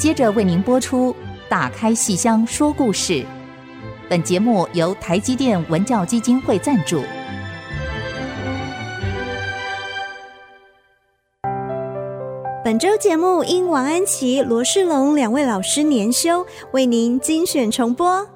[0.00, 1.12] 接着为您播出
[1.46, 3.12] 《打开戏箱说故事》。
[4.08, 7.04] 本节目由台积电文教基金会赞助。
[12.64, 18.26] 本周节目因王安琪、罗世龙两位老师年休，为您精选重播。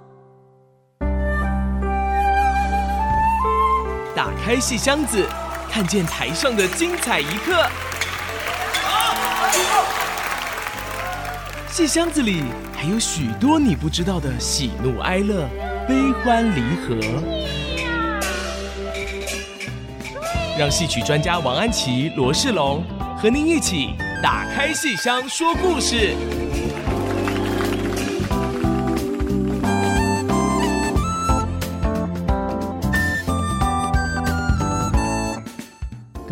[4.15, 5.27] 打开戏箱子，
[5.71, 7.67] 看见台上的精彩一刻。
[11.77, 15.48] 戏箱子里还有许多你不知道的喜怒哀乐、
[15.88, 16.96] 悲欢离合。
[20.56, 22.84] 让戏曲专家王安琪、罗世龙
[23.18, 23.88] 和您一起
[24.23, 26.44] 打开戏箱说故事。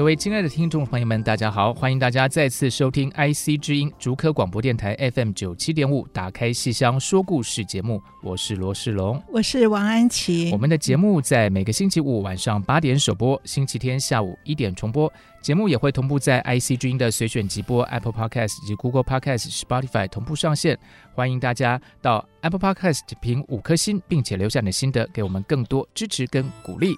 [0.03, 1.73] 各位亲爱的听众朋友们，大家好！
[1.73, 10.51] 欢迎大家再次收听 IC 之音竹科广播电台 FM 九七点五，打开戏箱说故事节目，我是罗世龙，我是王安琪。
[10.51, 15.11] 我们的节目在每个星期五晚上八点首播，星期天下午一点重播。
[15.41, 20.77] 节目也会同步在 IC 之音的随选集播、Apple Podcast 以及 Google Podcast、Spotify 同步上线。
[21.15, 26.97] 欢迎大家到 Apple Podcast 评五颗星，并且留下你的心得，给我们更多支持跟鼓励。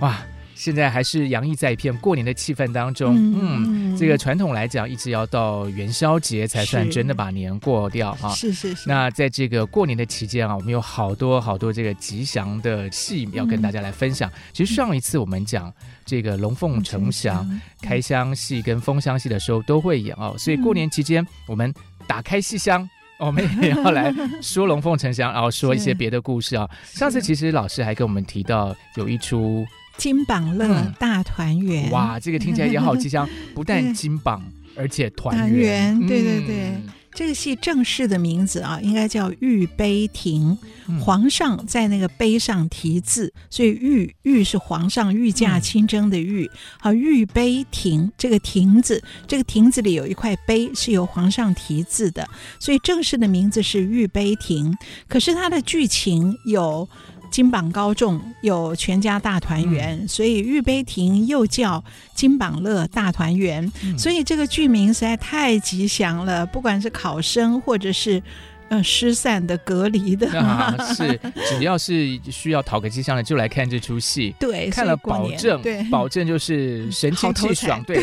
[0.00, 0.18] 哇！
[0.56, 3.14] 现在还是洋溢在一片过年的气氛当中。
[3.14, 8.30] 嗯，嗯，这个传统来讲，一直要到元宵节才算真的把年过掉啊。
[8.30, 8.88] 是是是。
[8.88, 14.30] 那在这个过年的期间啊，我们有好多好多这个吉祥的戏要跟大家来分享。
[14.30, 15.70] 嗯、其实上一次我们讲
[16.06, 21.72] 这个龙凤呈祥、开箱戏跟封箱戏的时候都会演哦，所以过年期间我们
[22.06, 24.10] 打开戏箱，我们也要来
[24.40, 26.66] 说龙凤呈祥，然后说一些 别的故事啊。
[26.84, 29.66] 上次其实老师还跟我们提到有一出。
[29.96, 34.42] 金榜乐大团圆、嗯，哇，这个听起来也好吉祥，不但 金榜，
[34.76, 35.98] 而且团圆。
[36.06, 40.56] 对对对，嗯、这个戏正式的名字啊，应该叫《御碑亭》。
[41.00, 46.48] 皇上在那个碑上题字，所以御御是皇上御驾亲征的御。
[46.78, 52.28] 好，御碑亭这个亭子，这个亭子里有一块碑是由皇上题字的，
[52.60, 54.70] 所以正式的名字是《御碑亭》。
[55.08, 56.88] 可是它的剧情有。
[57.30, 61.82] 金榜高中，有全家大团圆，嗯、所以玉碑亭又叫
[62.14, 66.46] 金榜乐大团圆，嗯、所以这个剧名实在太吉祥了。
[66.46, 68.22] 不管是考生或者是。
[68.68, 71.18] 嗯，失散的、隔离的，啊、 是
[71.48, 74.34] 只要是需要讨个吉祥的，就来看这出戏。
[74.40, 77.80] 对，看了保证，对，保证就是神清气爽。
[77.84, 77.96] 对，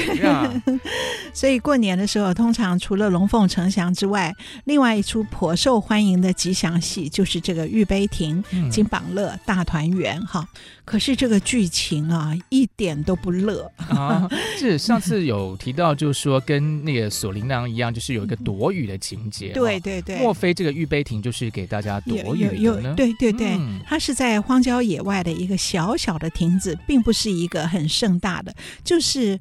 [1.33, 10.21] 所以过年的时候，通常除了龙凤呈祥之外，另外一出颇受欢迎的吉祥戏就是这个《玉杯亭》嗯、金榜乐大团圆。
[10.25, 10.47] 哈，
[10.85, 14.29] 可是这个剧情啊，一点都不乐啊。
[14.57, 19.49] 是上次有提到，就是说跟那个锁麟囊一样，就是有一个躲雨的情节。
[19.49, 20.52] 对对对，莫非？
[20.53, 22.93] 这个御碑亭就是给大家躲雨的呢？
[22.95, 28.53] 对对对，嗯、它是在荒郊野外的一个小小的亭子，并不是一个很盛大的，
[28.83, 29.39] 就是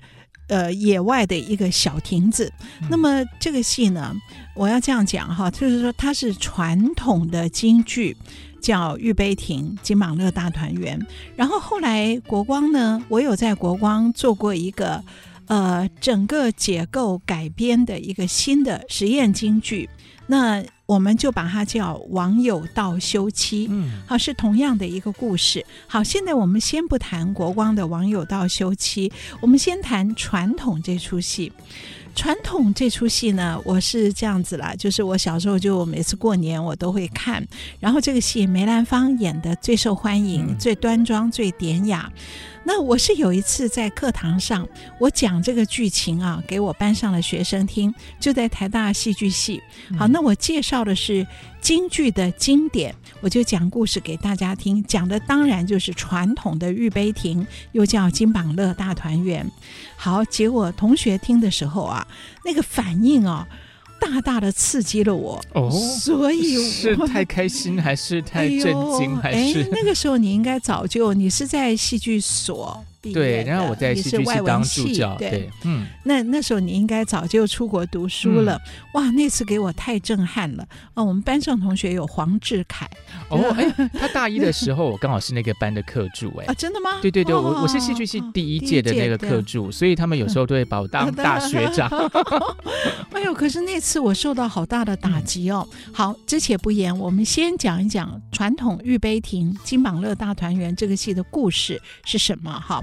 [0.49, 2.53] 呃野外的一个小亭子。
[2.81, 4.15] 嗯、那么这个戏呢，
[4.55, 8.17] 我要这样讲哈，就是说它是传统的京剧，
[8.61, 10.99] 叫《玉碑亭》金榜乐大团圆。
[11.37, 15.03] 然后后来国光呢，我有在国光做过一个
[15.53, 19.91] 呃整个结构改编的一个新的实验京剧，
[20.27, 20.65] 那。
[20.85, 25.65] 我们就把它叫《网友道休妻》，嗯，好，是同样的一个故事。
[25.87, 29.09] 好，现在我们先不谈国光的《网友道休妻》，
[29.41, 31.51] 我们先谈传统这出戏。
[32.15, 37.45] 传统这出戏呢，我是这样子啦，就是我小时候就每次过年我都会看，
[37.81, 42.11] 然后这个戏梅兰芳演的最受欢迎、嗯、最端庄、最典雅。
[42.65, 44.69] 那我是有一次在课堂上，
[45.01, 49.61] 我讲这个剧情啊，给我班上的学生听，就在台大戏剧系。
[49.99, 51.27] 好，那我介绍的是
[51.63, 59.49] 京剧的经典，我就讲故事给大家听，讲的当然就是传统的玉杯亭，又叫金榜乐大团圆。
[59.97, 62.07] 好，结果同学听的时候啊，
[62.45, 63.47] 那个反应啊。
[64.01, 68.65] 大大的刺激了我哦，所以我是太开心还是太震
[68.99, 69.63] 惊还是？
[69.63, 72.85] 哎，那个时候你应该早就你是在戏剧所。
[73.11, 78.61] 对，然后我在戏剧系当助教，对，嗯，那那时候你应该早就出国读书了，
[78.95, 81.03] 哇，那次给我太震撼了哦！
[81.05, 82.89] 我们班上同学有黄志凯，
[83.29, 86.99] 哦，哎，他大一的 时候我刚好是那个班的课助，哎，啊，真的吗？
[87.03, 91.89] 对对对，我我是戏剧系第一届的那个课助，所以他们有时候都会把我当 大学长。
[93.13, 95.67] 哎呦，可是那次我受到好大的打击哦。
[95.93, 102.53] 好，之且不言，我们先讲一讲传统玉碑亭金榜乐大团圆这个戏的故事是什么？
[102.53, 102.83] 哈。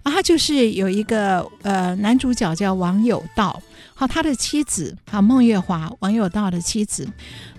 [0.03, 3.61] 啊，他就是有一个呃男主角叫王有道，
[3.93, 7.07] 好，他的妻子好孟月华，王有道的妻子。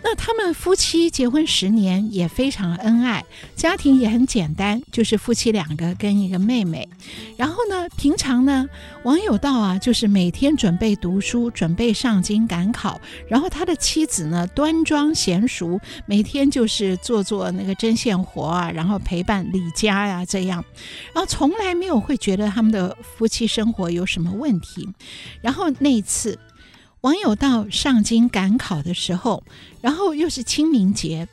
[0.04, 3.24] 那他们夫妻结婚十年，也非常恩爱，
[3.54, 6.88] 家庭也很简单，就是夫妻两个跟一个妹妹。
[7.36, 8.68] 然后呢，平常呢，
[9.04, 13.00] 王有道啊，就是每天准备读书，准备上京赶考。
[13.28, 20.64] 然后他的妻子呢，端庄娴淑，每天就是做做那个针线活啊，然后陪伴李家呀、这样，
[21.14, 24.88] 然后从来没有会觉觉得他们的夫妻生活有什么问题。
[25.40, 26.38] 然后那一次。
[27.02, 29.42] 网友到上京赶考的时候，
[29.80, 31.26] 然后又是清明节。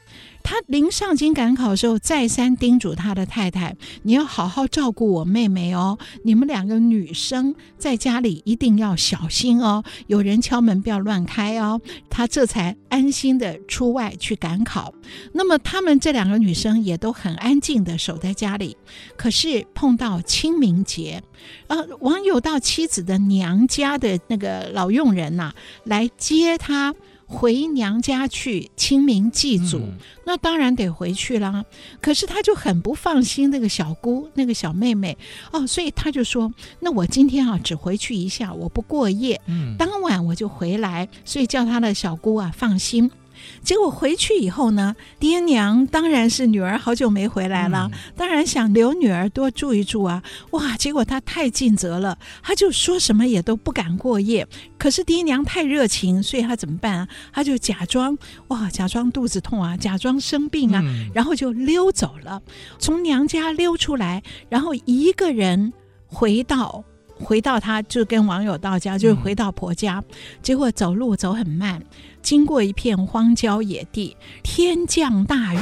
[0.49, 11.79] 他临上京赶考的时候，再三叮嘱他的太太：“你要好好照顾我妹妹哦，你们两个女生在家里一定要小心哦，有人敲门不要乱开哦。”
[12.09, 14.91] 他这才安心的出外去赶考。
[15.33, 18.75] 那么他们这两个女生也都很安静的守在家里。
[19.15, 21.21] 可是碰到清明节，
[21.67, 25.53] 啊，王有道妻子的娘家的那个老佣人呐、
[25.83, 26.95] 来接他。
[27.31, 29.93] 回娘家去清明祭祖，嗯，
[30.25, 31.63] 那当然得回去啦。
[32.01, 35.15] 可是他就很不放心那个小姑，那个小妹妹
[35.51, 43.11] 哦，所以他就说：“那我今天啊只回去一下，我不过夜，嗯，当晚我就回来。”所以叫他的小姑啊放心。
[43.63, 50.23] 结果回去以后呢，爹娘当然是女儿好久没回来了，嗯、当然想留女儿多住一住啊。
[50.51, 54.47] 哇，结果她太尽责了，她就说什么也都不敢过夜。
[54.77, 57.07] 可是爹娘太热情，所以她怎么办啊？
[57.31, 58.17] 他就假装
[58.47, 62.41] 哇，假装肚子痛啊，假装生病啊，嗯、然后就溜走了，
[62.77, 65.73] 从娘家溜出来，然后一个人
[66.07, 66.83] 回到
[67.19, 71.81] 回到他就跟网友到家，就回到婆家，嗯、结果走路走很慢。
[72.21, 75.59] 经过一片荒郊野地，天降大雨，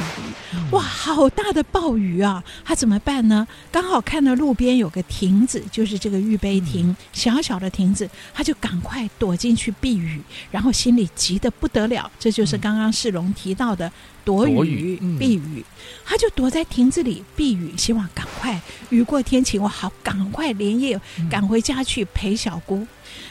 [0.72, 2.42] 哇，好大的暴雨啊！
[2.64, 3.46] 他怎么办呢？
[3.70, 10.20] 刚好看到路边有个亭子，就是这个玉碑亭，小小的亭子，他就赶快躲进去避雨，
[10.50, 12.10] 然后心里急得不得了。
[12.18, 13.90] 这就是刚刚世龙提到的
[14.28, 15.64] 躲雨、避雨，
[16.04, 18.60] 他就躲在亭子里避雨，希望赶快
[18.90, 22.86] 雨过天晴，我好赶快连夜赶回家去陪小姑。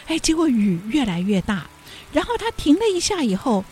[0.07, 1.67] 哎，结果雨越来越大。
[2.11, 3.63] 然后他停了一下以后，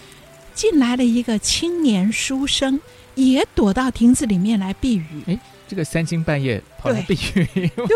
[0.53, 2.79] 进来了一个青年书生，
[3.15, 5.23] 也躲到亭子里面来避雨。
[5.25, 7.47] 哎，这个三更半夜跑来避雨，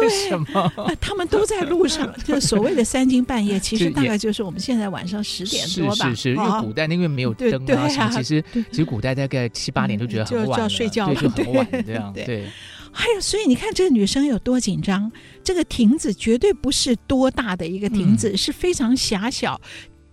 [0.01, 0.71] 为什么？
[1.00, 6.10] 他们都在路上， 就所谓的三更半夜，其实大概就是我们现在晚上十点多吧。
[6.10, 12.12] 是是是，因为古代那个没有灯啊，对啊，其实其实古代大概七八点就觉得很晚了，就要睡觉了，就很晚这样。
[12.13, 12.48] 对。
[12.92, 15.12] 还有，所以你看这个女生有多紧张。
[15.44, 19.60] 这个亭子绝对不是多大的一个亭子，是非常狭小。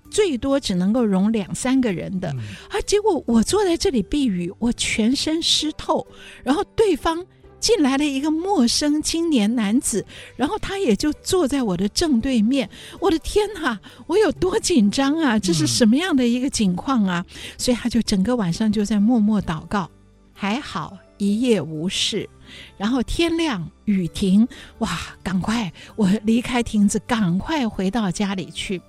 [0.09, 2.29] 最多只能够容两三个人的，
[2.71, 2.81] 啊！
[2.87, 6.07] 结果我坐在这里避雨，我全身湿透，
[6.45, 7.23] 然后对方
[7.59, 10.05] 进来了一个陌生青年男子，
[10.37, 12.69] 然后他也就坐在我的正对面。
[13.01, 15.39] 我的天哪，我有多紧张啊！
[15.39, 17.25] 这是什么样的一个情况啊？
[17.59, 19.91] 所以他就整个晚上就在默默祷告，
[20.33, 22.29] 还好一夜无事。
[22.77, 24.47] 然后天亮雨停，
[24.79, 24.89] 哇！
[25.23, 28.81] 赶快我离开亭子，赶快回到家里去。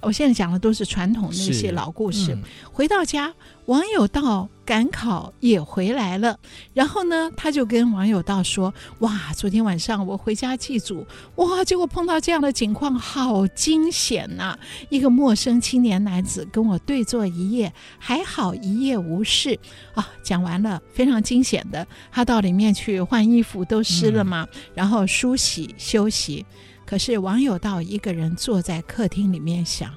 [0.00, 2.32] 我现在讲的都是传统那些老故事。
[2.34, 2.42] 嗯、
[2.72, 3.32] 回到家，
[3.66, 6.38] 王有道赶考也回来了。
[6.72, 11.06] 然后呢，他就跟王有道说：“哇，昨天晚上我回家祭祖，
[11.36, 14.58] 哇，结果碰到这样的情况，好惊险呐、啊！
[14.88, 19.58] 一个陌生青年男子跟我对坐一夜，还好一夜无事
[19.94, 26.44] 啊。”讲完了，非常惊险的，他到里面去换衣服，都湿了嘛，嗯、然后梳洗休息。
[26.90, 29.94] 可是王有道一个人坐在客厅里面想，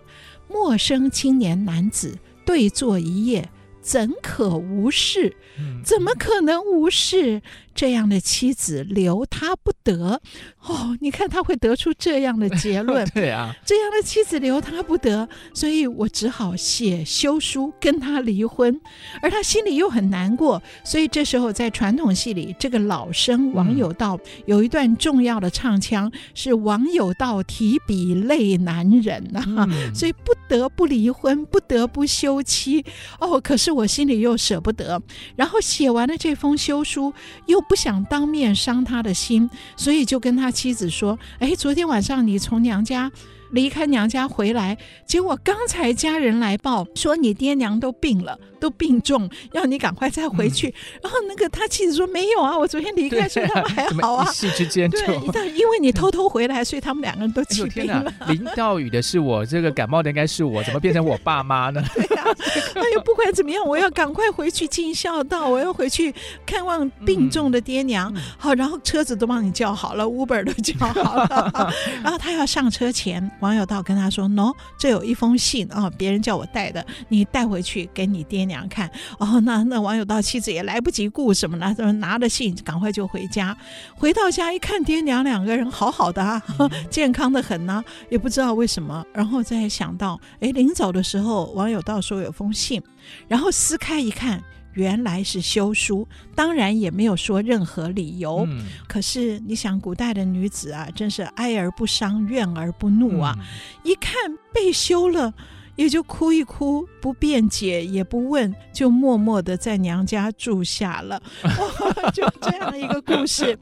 [0.48, 3.50] 陌生青年男子对坐一夜，
[3.82, 5.36] 怎可无事？
[5.84, 7.42] 怎么可能无事？
[7.76, 10.22] 这样的妻子留他不得
[10.62, 13.06] 哦，你看他会得出这样的结论。
[13.14, 18.80] 对啊，这样的妻子留他不得，所以我只好写休书跟他离婚。
[19.22, 32.86] 而他心里又很难过，所以这时候在传统戏里，这个老生王有道有一段重要的唱腔，是王有道提笔泪难忍啊，嗯、 所以不得不离婚，不得不休妻。
[33.20, 35.02] 哦，可是我心里又舍不得。
[35.36, 37.12] 然后写完了这封休书，
[37.48, 37.63] 又。
[37.64, 43.12] 不想当面伤他的心，所以就跟他妻子说：“哎，昨天晚上你从娘家
[43.52, 50.70] 离开娘家回来，结果刚才家人来报说你爹娘都病了。”都病重，要你赶快再回去。
[50.70, 54.26] 嗯、然后那个他妻子说没有啊，我昨天离开所以他们还好啊。
[54.30, 54.98] 一夕之间就
[55.34, 58.06] 对，因为你偷偷回来，所以他们两个人都起病了。
[58.28, 61.84] 淋到雨的是我，这个感冒的应该是我，怎么变成我爸妈呢？
[61.94, 62.32] 对呀、啊，
[62.76, 66.14] 哎呦，不管怎么样，我要赶快回去尽孝道，我要回去
[66.46, 68.12] 看望病重的爹娘。
[68.16, 71.74] 嗯、好，然后车子都帮你叫好了，Uber 都叫好了。
[72.04, 83.56] 然后他要上车前，王有道跟他说：“喏，这有一封信啊、哦，别人叫我带的，你带回去给你爹娘看。”哦，那那王有道妻子也来不及顾什么了，就拿着信赶快就回家。
[83.96, 86.42] 回到家一看，爹娘两个人好好的啊，
[86.90, 89.06] 健康的很呢、啊，也不知道为什么。
[89.14, 92.82] 然后再想到，哎，临走的时候，王有道说有封信，
[93.28, 94.44] 然后撕开一看。
[94.76, 98.44] 原来是休书，当然也没有说任何理由。
[98.50, 103.36] 嗯、可是你想，古代的女子啊，真是哀而不伤，怨而不怒啊！
[103.38, 103.46] 嗯、
[103.84, 104.16] 一看
[104.52, 105.32] 被休了，
[105.76, 111.22] 也就哭一哭，不辩解也不问，就默默的在娘家住下了。
[111.44, 113.58] 哦、 就这样一个故事，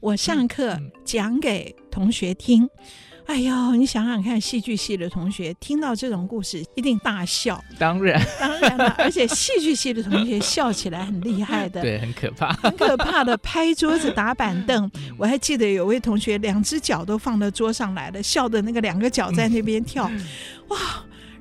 [0.00, 2.68] 我上课讲给同学听。
[3.26, 7.60] 哎呦，你想想看，戏剧系的同学听到这种故事一定大笑。
[7.76, 14.88] 当然，当然了，而且戏剧系的同学笑起来很厉害的， 对，很可怕，很可怕的拍桌子打板凳。
[15.18, 20.08] 我还记得有位同学两只脚都放到桌上来了，笑的那个两个脚在那边跳，
[20.68, 20.78] 哇！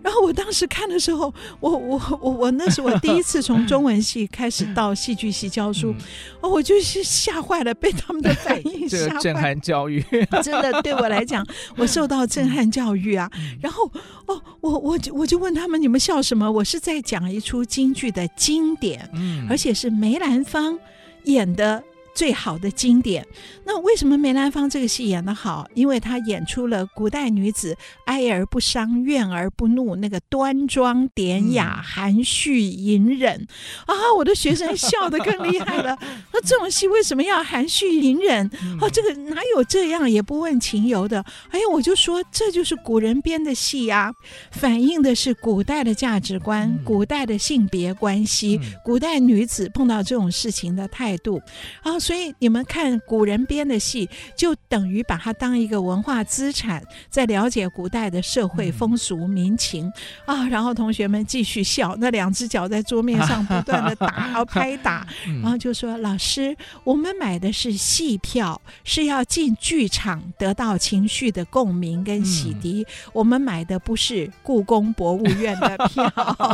[0.06, 5.96] 然后我当时看的时候，我我我我那是我第一次从中文系 开始到戏剧系教书，
[6.42, 9.10] 哦，我就是吓坏了，被他们的反应吓坏了。
[9.10, 10.06] 这个震撼教育，
[10.44, 11.44] 真的对我来讲，
[11.76, 13.28] 我受到 震撼教育啊。
[13.60, 13.92] 然后
[14.28, 16.52] 哦，我我就我就问他们，你们笑什么？
[16.52, 19.10] 我是在讲一出京剧的经典，
[19.50, 20.78] 而且是梅兰芳
[21.24, 21.84] 演的。
[22.16, 23.28] 最好的经典，
[23.66, 25.68] 那为什么梅兰芳这个戏演得好？
[25.74, 33.46] 因为他演出了古代女子哀而不伤、怨而不怒，那个端庄典雅、含蓄隐忍
[33.86, 33.94] 啊！
[34.18, 35.98] 我的学生笑得更厉害了。
[36.32, 38.50] 那这种戏为什么要含蓄隐忍？
[38.80, 41.20] 哦，这个哪有这样也不问情由的？
[41.50, 44.10] 哎呀，我就说这就是古人编的戏啊，
[44.52, 51.42] 反映的是古代的价值观、古代的性别关系、古代女子碰到这种事情的态度
[51.82, 52.00] 啊。
[52.06, 54.08] 所以你们看古人编的戏，
[54.38, 59.92] 就等于把它当一个文化资产，在了解古代的社会风俗民情
[60.28, 60.48] 啊。
[60.48, 65.08] 然后同学们继续笑，那两只脚在桌面上不断的打， 然后拍打，
[65.42, 72.86] 然后就说：“老师，我们买的是戏票，是要进剧场得到情绪的共鸣跟洗涤。
[73.14, 76.08] 我们买的不是故宫博物院的票，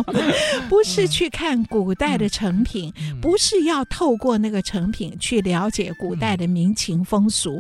[0.70, 7.60] 不是去看古代的成品，不是要透过那个成品去。”了解古代的民情风俗，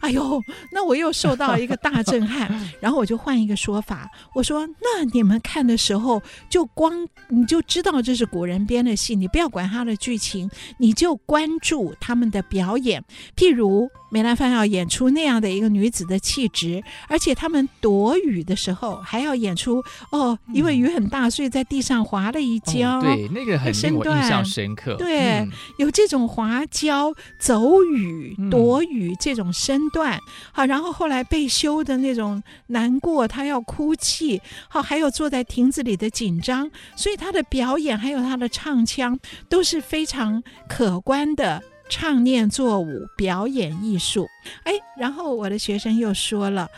[0.00, 0.40] 哎呦，
[0.72, 2.52] 那我又受到一个大震撼。
[2.80, 13.04] 然后我就换一个说法，我说：那你们看的时候，就光你就知道这是古人编的戏，你不要管他的剧情，你就关注他们的表演。
[13.36, 22.98] 譬如梅兰芳要演出那样的一个女子的气质，而且他们躲雨的时候还要演出哦，因为雨很大，所以在地上滑了一跤。
[22.98, 24.94] 哦、对，那个很令我印象深刻。
[24.96, 27.12] 对，嗯、有这种滑跤。
[27.38, 30.20] 走雨躲雨这种身段，
[30.52, 44.28] 好，然后后来被羞的那种难过，他要哭泣，好，还有坐在亭子里的紧张，所以他的表演还有他的唱腔都是非常可观的唱念做舞表演艺术。
[44.64, 46.68] 哎，然后我的学生又说了，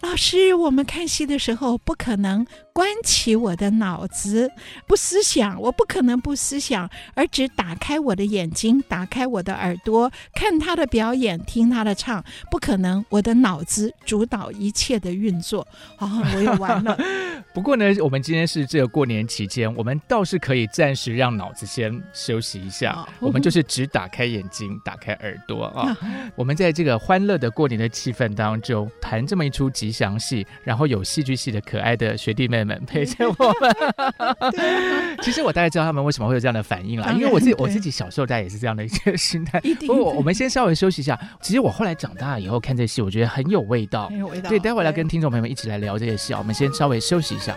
[0.00, 2.46] 老师，我们看戏的时候不可能。
[2.72, 4.50] 关起我的脑子，
[4.86, 15.66] 不思想，我不可能不思想，而只打开我的眼睛，打开我的耳朵，看他的表演，听他的唱，不可能，我的脑子主导一切的运作。
[15.98, 16.96] 哦，我也完了。
[17.52, 22.92] 不过呢，我们今天是这个过年期间，我们倒是可以暂时让脑子先休息一下。
[22.92, 25.94] 哦、我们就 是只打开眼睛，打开耳朵啊。
[26.00, 32.80] 哦、我们在这个欢乐的过年的气氛当中，谈这么一出吉祥戏，然后有戏剧系的可爱的学弟妹们。
[32.86, 39.60] 陪着我们， 其实我大概知道他们为什么会有这样的反应了，因为我自己我自己小时候大概也是这样的一个心态。
[39.86, 41.18] 不过我们先稍微休息一下。
[41.40, 44.48] 其实我后来长大以后看这戏，我觉得很有味道，很有味道。
[44.48, 46.38] 对，待会来跟听众朋友们一起来聊这些戏啊。
[46.38, 47.56] 我们先稍微休息一下。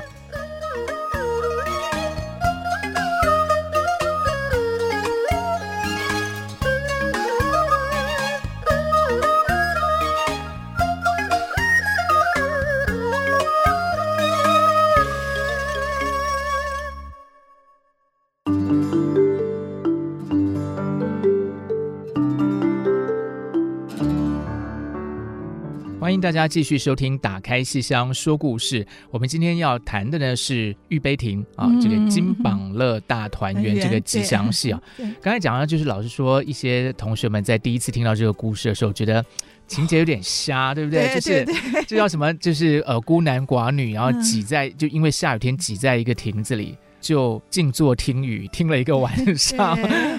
[26.03, 28.85] 欢迎大家继续收听打开戏箱说故事。
[29.09, 34.81] 我们今天要谈的呢，是《玉杯亭》啊，这个金榜乐大团 圆这个吉祥戏啊。
[35.21, 39.23] 刚才讲到，就是老师说一些同学们在第一次听到这个故事的时候，觉得
[39.65, 41.07] 情节有点瞎， 对不对？
[41.15, 41.45] 就是
[41.87, 42.33] 这 叫什么？
[42.33, 49.73] 就是呃，孤男寡女，然后挤在，就因为下雨天挤在一个亭子里，就静坐听雨，听了一个晚上，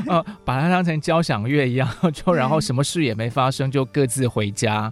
[0.09, 4.91] 呃，把它当成交响乐一样，就然后什么事也没发生，就各自回家。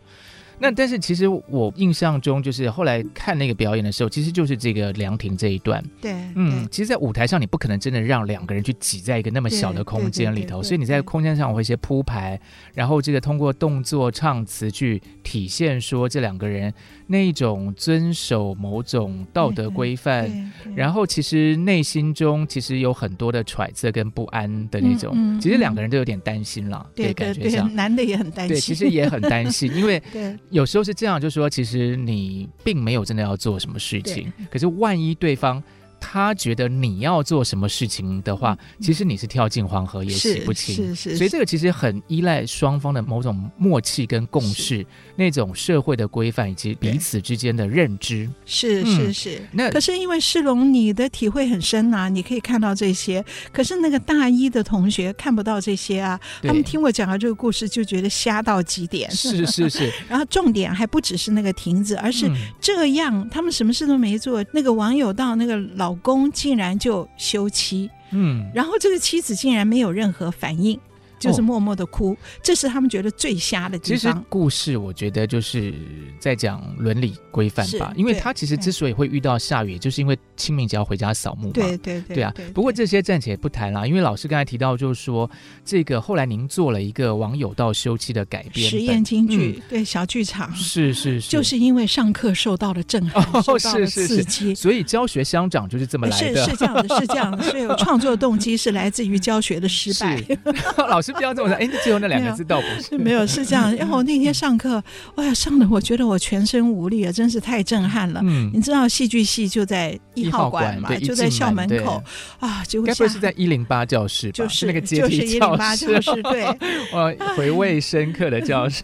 [0.59, 5.83] 那但是其实我印象中，就是后来看那个表演的时候，其实就是这个凉亭这一段。
[6.01, 12.41] 对，嗯，其实，在舞台上你不可能真的让两个人去挤在一个那么小的空间里头，所以你在空间上我会一些铺排，
[12.75, 16.73] 然后这个通过动作、唱词去体现说这两个人
[17.09, 25.13] 那一种遵守某种道德规范，然后其实内心中其实有很多的揣测跟不安的那种。
[25.17, 30.39] 嗯嗯、其实两个人都有点担心了，对，感觉上男的也很担心，对，其实也很担心，因为 对。
[30.53, 35.61] 有时候是这样，就是说，其实你并没有真的要做什么事情，可是万一对方。
[36.05, 40.75] 他觉得你要做什么事情的话，其实你是跳进黄河也洗不清。
[40.75, 48.29] 是是，是，所以这个其实很依赖双方的某种默契跟共识，那种社会的规范以及彼此之间的认知。
[48.45, 49.41] 是是是。
[49.53, 53.25] 那可是因为世龙，你的体会很深呐、啊，你可以看到这些。
[53.53, 59.09] 可是那个大一的同学看不到这些啊，他们听我讲了这个故事就觉得瞎到极点。
[59.13, 59.89] 是是是。
[60.11, 62.29] 然后重点还不只是那个亭子，而是
[62.61, 64.45] 这样，嗯、他们什么事都没做。
[64.53, 65.92] 那个网友到那个老。
[65.93, 70.81] 老公竟然就休妻，嗯，然后这个妻子竟然没有任何反应。
[71.23, 73.99] 就是默默的哭，哦，这是他们觉得最瞎的地方。
[73.99, 75.73] 其实故事我觉得就是
[76.19, 81.53] 在讲伦理规范吧，因为他其实之所以会遇到下雨，就是因为清明节要回家扫墓嘛。
[81.53, 82.35] 对对对，对啊。
[82.53, 85.31] 不过这些暂且不谈了，因为老师刚才提到，就是说
[85.65, 96.45] 这个后来您做了一个网友到休妻的改编实验京剧，嗯，对小剧场，是是是，就是因为上课受到了震撼，哦，受到了刺激，是是是，所以教学相长就是这么来的。
[96.45, 100.21] 是是这样的，是这样的，所以我创作动机 是来自于教学的失败。
[100.89, 101.12] 老师。
[101.13, 103.75] 不要这么说， 哎，最后那两个字倒不是，没有是这样。
[103.77, 104.83] 然 后我那天上课，
[105.17, 108.21] 哎呀，上的我觉得我全身无力啊，真是太震撼了。
[108.25, 112.03] 嗯，你知道戏剧系就在一号馆嘛，就在校门口
[112.41, 114.33] 啊，结果该不会是在一零八教室吧？
[114.33, 116.45] 就是那个阶梯教室，一零八教室对，
[116.93, 118.83] 我回味深刻的教室。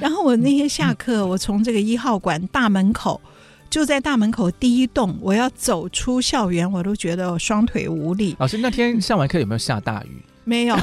[0.00, 3.20] 然后我那天下课，我从这个一号馆大门口，
[3.70, 8.36] 就在大门口第一栋，我要走出校园，我都觉得我双腿无力。
[8.38, 10.22] 老师那天上完课有没有下大雨？
[10.48, 10.76] 没有，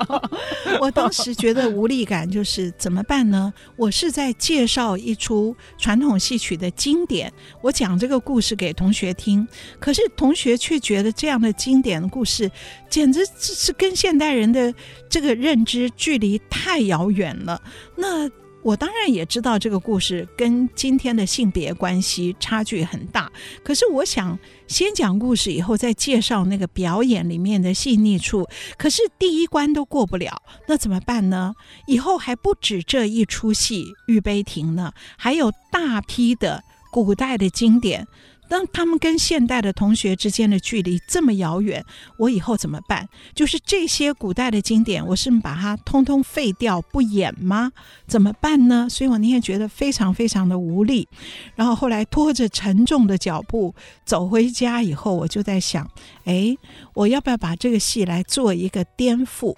[0.80, 3.52] 我当时觉得无力感，就是怎么办呢？
[3.76, 7.30] 我是在介绍一出传统戏曲的经典，
[7.60, 9.46] 我讲这个故事给同学听，
[9.78, 12.50] 可是同学却觉得这样的经典的故事，
[12.88, 14.72] 简直是跟现代人的
[15.10, 17.60] 这个认知距离太遥远了。
[17.96, 18.30] 那。
[18.66, 23.30] 我当然也知道这个故事跟今天的性别关系差距很大，
[23.62, 28.44] 可是我想先讲故事，以后再介绍那个表演里面的细腻处。
[28.76, 31.54] 可是第一关都过不了，那怎么办呢？
[31.86, 38.08] 以后还不止这一出戏《玉杯亭》呢，还有大批的古代的经典。
[38.48, 41.84] 当他们跟现代的同学之间的距离这么遥远，
[42.16, 43.08] 我以后怎么办？
[43.34, 47.72] 就是这些古代的经典，我是把它通通废掉不演吗？
[48.06, 48.88] 怎么办呢？
[48.88, 51.08] 所以我那天觉得非常非常的无力。
[51.54, 55.90] 然后后来拖着沉重的脚步走回家以后，我就在想，
[56.24, 56.56] 哎，
[56.94, 59.56] 我要不要把这个戏来做一个颠覆？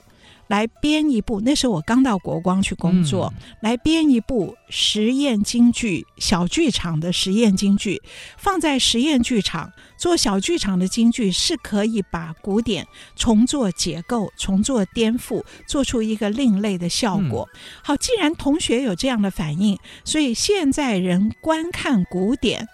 [0.48, 8.02] 来编一部，那时候我刚到国光去工作，嗯、来编一部实验京剧小剧场的实验京剧，
[8.36, 17.48] 放在实验剧场做小剧场的京剧是可以把古典重做结构、重做颠覆，做出一个另类的效果。
[17.52, 22.66] 嗯、好，既然同学有这样的反应，所以现在人观看古典，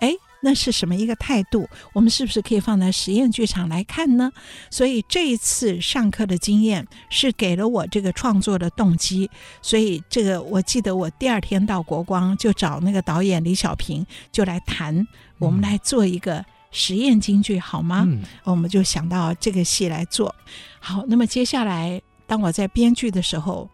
[0.00, 0.14] 哎。
[0.44, 1.68] 那是什么一个态度？
[1.92, 4.30] 我们是不是可以放在实验剧场来看呢？
[4.70, 9.30] 所以这一次上课的经验是给了我这个创作的动机。
[9.62, 15.06] 所以这个我记得，我第二天到国光就找那个导演李小平就来谈，
[15.38, 18.04] 我们来做一个实验京剧好吗？
[18.08, 20.34] 嗯，我们就想到这个戏来做。
[20.80, 23.70] 好，那么接下来当我在编剧的时候。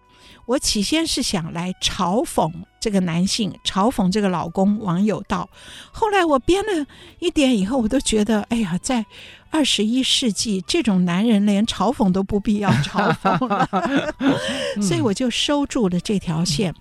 [0.49, 5.51] 我起先是想来嘲讽这个男性，嘲讽这个老公王有道。
[5.93, 6.87] 后来我编了
[7.19, 9.05] 一点以后，我都觉得，哎呀，在
[9.51, 13.69] 二十一世纪，这种男人连嘲讽都不必要嘲讽了，
[14.81, 16.75] 所以我就收住了这条线。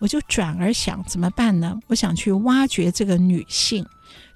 [0.00, 1.78] 我就转而想怎么办呢？
[1.86, 3.86] 我想去挖掘这个女性。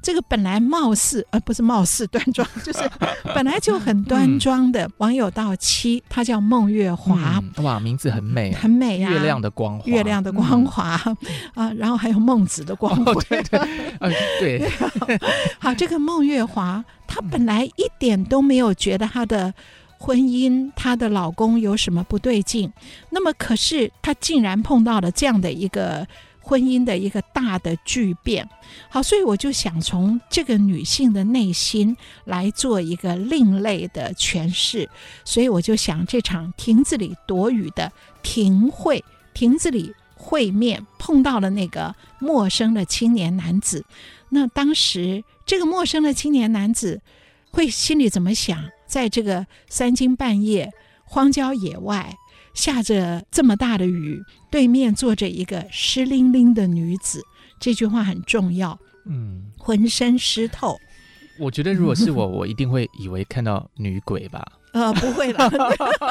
[0.07, 2.89] 这个本来貌似呃不是貌似端庄， 就是
[3.35, 11.17] 本来就很端庄的网友到妻，她叫孟月华，嗯，哇，名字很美，很美啊，月亮的光华，月亮的光华、嗯、
[11.55, 13.59] 啊，然后还有孟子的光辉，哦、对对，
[13.99, 14.71] 呃、对，
[15.59, 19.53] 好，这个孟月华，她本来一点都没有觉得她的
[19.99, 22.73] 婚姻，她的老公有什么不对劲，
[23.11, 26.07] 那么可是她竟然碰到了这样的一个。
[26.47, 28.49] 婚姻的一个大的巨变，
[28.89, 34.89] 好，所以我就想从这个女性的内心来做一个另类的诠释，
[35.25, 37.91] 所以我就想这场亭子里躲雨的
[38.23, 39.05] 亭会，
[39.35, 43.85] 亭子里会面碰到了那个陌生的青年男子，
[44.29, 47.03] 那当时这个陌生的青年男子
[47.51, 48.71] 会心里怎么想？
[48.87, 50.73] 在这个三更半夜，
[51.05, 52.17] 荒郊野外。
[52.57, 57.23] 下着这么大的雨，对面坐着一个湿淋淋的女子，
[57.61, 58.77] 这句话很重要。
[59.05, 60.77] 嗯，浑身湿透。
[61.39, 64.45] 我觉得如果是我， 我一定会以为看到女鬼吧。
[64.73, 65.51] 呃，不会了，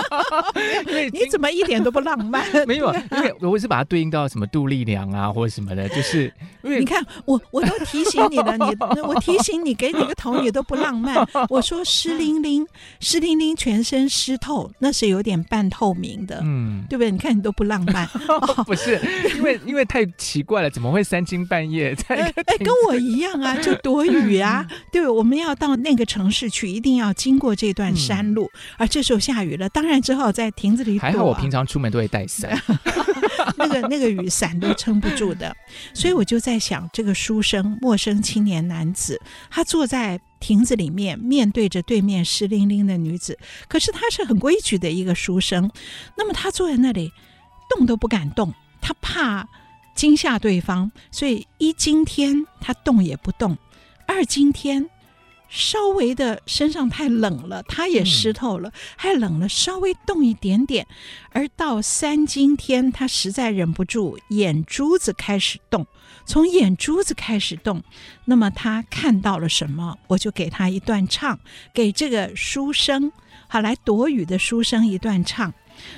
[0.87, 2.43] 因为你怎么一点都不浪漫？
[2.65, 11.15] 没有，因为我是把它对应到什么杜丽娘啊，或者什么的，就是 因为你看我，我都提醒你了，你我提醒你，给你个头，你都不浪漫。
[11.47, 12.65] 我说湿淋淋，
[12.99, 17.11] 湿淋淋，全身湿透，那是有点半透明的，嗯，对不对？
[17.11, 18.99] 你看你都不浪漫，哦、不是
[19.35, 22.15] 因为因为太奇怪了，怎么会三更半夜在？
[22.15, 28.44] 哎，跟我一样啊，就躲雨啊，对，我们要到那个城市去，一定要经过这段山路。
[28.44, 28.44] 嗯
[28.77, 31.01] 而这时候下雨了，当然只好在亭子里躲。
[31.01, 32.59] 还好我平常出门都会带伞，
[33.57, 35.55] 那个那个雨伞都撑不住的。
[35.93, 43.37] 所以我就在想，这个书生陌生青年男子，他坐在亭子里面，面对着对面湿淋淋的女子。
[43.67, 45.69] 可是他是很规矩的一个书生，
[46.17, 47.11] 那么他坐在那里
[47.69, 49.47] 动都不敢动，他怕
[49.95, 53.57] 惊吓对方，所以一惊天他动也不动，
[54.07, 54.89] 二惊天。
[55.49, 60.87] 稍微的身上太冷了，他也湿透了，太冷了，稍微动一点点。
[61.31, 65.85] 而到三更天，他实在忍不住，眼珠子开始动。
[66.25, 67.83] 从眼珠子开始动，
[68.25, 69.97] 那么他看到了什么？
[70.07, 71.39] 我就给他一段唱，
[71.73, 73.11] 给这个书生，
[73.47, 75.53] 好来躲雨的书生一段唱，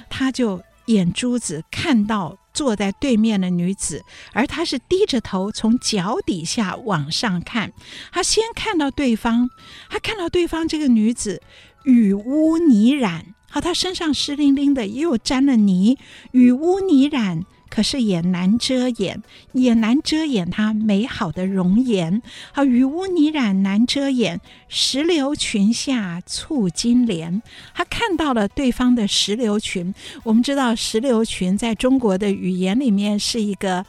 [0.10, 2.38] 他就眼珠子看到。
[2.58, 7.72] 坐在对面的女子，而他是低着头从脚底下往上看。
[8.12, 9.48] 他先看到对方，
[9.92, 11.40] 他看到对方这个女子
[11.84, 16.00] 雨污泥染，好，她身上湿淋淋的，又沾了泥，
[16.32, 17.46] 雨污泥染。
[17.70, 22.22] 可是也难遮掩，也难遮掩她美好的容颜。
[22.52, 27.42] 好，雨污泥染难遮掩，石榴裙下蹙金莲。
[27.74, 29.94] 他看到了对方的石榴裙。
[30.24, 33.86] 我们知道石榴裙在中国的语言里面是一个，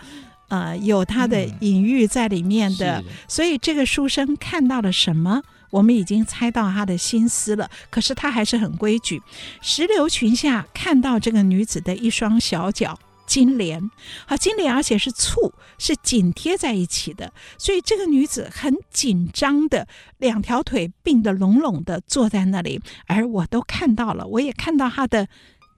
[0.49, 2.99] 呃，有它的隐喻在里面的。
[2.99, 5.43] 嗯、所以这个书生看到了什么？
[5.71, 7.69] 我们已经猜到他的心思了。
[7.91, 9.21] 可是他还是很规矩。
[9.61, 12.99] 石榴裙下看到这个女子的一双小脚。
[13.29, 13.91] 金莲，
[14.27, 19.87] 好，金莲，而且是蹙，是紧贴在一起的，所以这个女子很紧张的，
[20.17, 25.29] 两条腿并得拢拢的坐在那里，而我都看到了，我也看到她的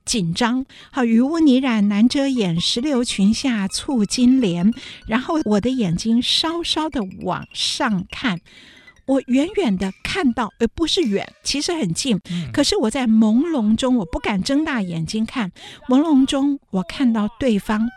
[0.05, 0.65] 紧张。
[0.93, 4.73] 好，雨污泥染难遮掩，石榴裙下蹙金莲，
[5.09, 8.41] 然后我的眼睛稍稍的往上看。
[9.11, 12.21] 我远远的看到，呃，不是远，其实很近。
[12.53, 15.51] 可是我在朦胧中，我不敢睁大眼睛看。
[15.89, 17.89] 朦胧中，我看到对方，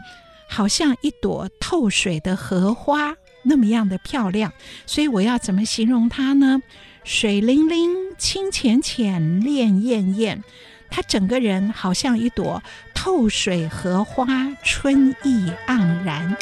[0.50, 4.52] 好像一朵透水的荷花，那么样的漂亮。
[4.88, 6.64] 所以我要怎么形容她呢？
[7.04, 10.44] 水灵灵，清浅浅，潋艳艳。
[10.90, 12.64] 她整个人好像一朵
[12.96, 14.26] 透水荷花，
[14.64, 16.36] 春意盎然。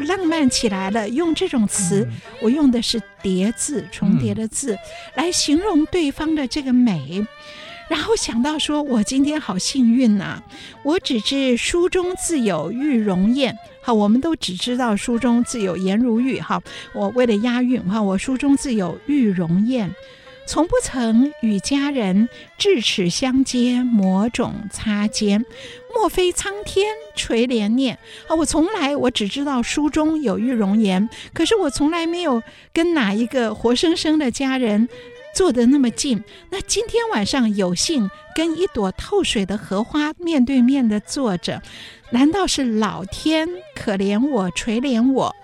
[0.00, 2.08] 浪漫起来了，用这种词，
[2.40, 4.76] 我用的是叠字，重叠的字，
[5.14, 7.24] 来形容对方的这个美。
[7.88, 10.40] 然后想到说，我今天好幸运呐！
[10.82, 16.62] 我只知书中自有玉容颜，好，我们都只知道书中自有颜如玉，哈，
[16.94, 19.94] 我为了押韵，哈，我书中自有玉容颜。
[20.44, 22.28] 从不曾与佳人
[22.58, 25.44] 智齿相接，抹种擦肩。
[25.94, 28.34] 莫非苍天垂怜念啊！
[28.34, 34.88] 我从来我只知道书中有玉容颜，可是我从来没有跟哪一个活生生的佳人
[35.34, 36.24] 坐得那么近。
[36.50, 41.62] 那今天晚上有幸跟一朵透水的荷花面对面的坐着，
[42.10, 45.36] 难道是老天可怜我垂怜我？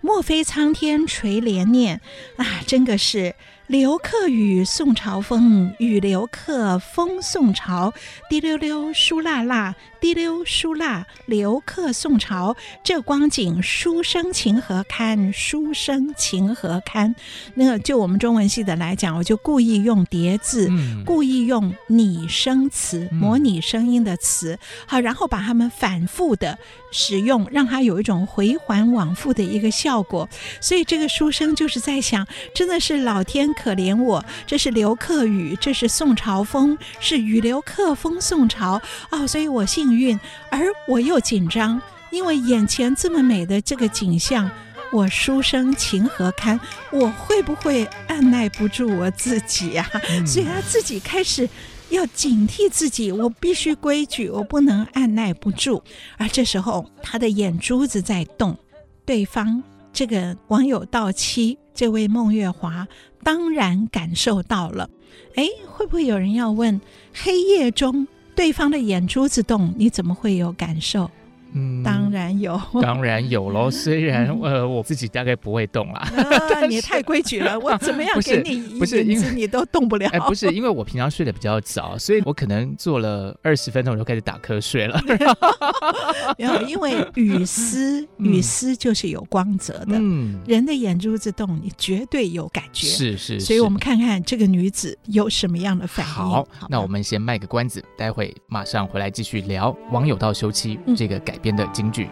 [0.00, 2.00] 莫非苍天垂怜念
[2.36, 2.62] 啊！
[2.66, 3.34] 真的是。
[3.66, 7.92] 留客语，送朝风，与留客，风送朝，
[8.30, 15.32] 滴溜溜，疏辣辣，滴溜疏辣，留客送朝，这光景，书生情何堪？
[15.32, 17.12] 书生情何堪？
[17.54, 26.56] 那个就我们中文系的来讲，我就故意用叠字，嗯、故意用拟声词，模拟声音的词，嗯、好，然后把它们反复的
[26.92, 30.28] 使用，让它有一种回环往复的一个效果。
[30.60, 32.24] 所以这个书生就是在想，
[32.54, 33.55] 真的是老天。
[33.56, 44.50] 可怜我，这是刘克语，这是宋朝风，是语留客，风宋朝哦，所以我幸运，而我又紧张，因为眼前这么美的这个景象，
[44.92, 46.60] 我书生情何堪？
[46.92, 50.00] 我会不会按捺不住我自己呀、啊？
[50.10, 51.48] 嗯、所以他自己开始
[51.88, 55.82] 要警惕自己，我必须规矩，我不能按捺不住。
[56.18, 58.56] 而这时候，他的眼珠子在动，
[59.04, 59.62] 对方
[59.96, 62.86] 这个网友到期，这位孟月华。
[63.24, 64.90] 当然感受到了，
[65.36, 66.78] 哎，会不会有人要问？
[67.14, 71.10] 黑夜中对方的眼珠子动，你怎么会有感受？
[71.54, 73.70] 嗯，当然有，当然有喽。
[73.70, 76.00] 虽然呃，我自己大概不会动啦。
[76.00, 80.08] 啊， 你太规矩了， 我怎么样给你，不是因为你都动不了。
[80.10, 85.00] 哎，不是因为我平常睡得比较早，所以我可能做了二十分钟我就开始打瞌睡了。
[85.06, 89.98] 没有，因为雨丝，雨丝就是有光泽的。
[89.98, 92.86] 嗯，人的眼珠子动，你绝对有感觉。
[92.86, 93.40] 是是。
[93.40, 96.12] 所以我们看看这个女子有什么样的反应。
[96.12, 102.08] 好，那我们先卖个关子，待会马上回来继续聊网友到休妻这个改编的京剧。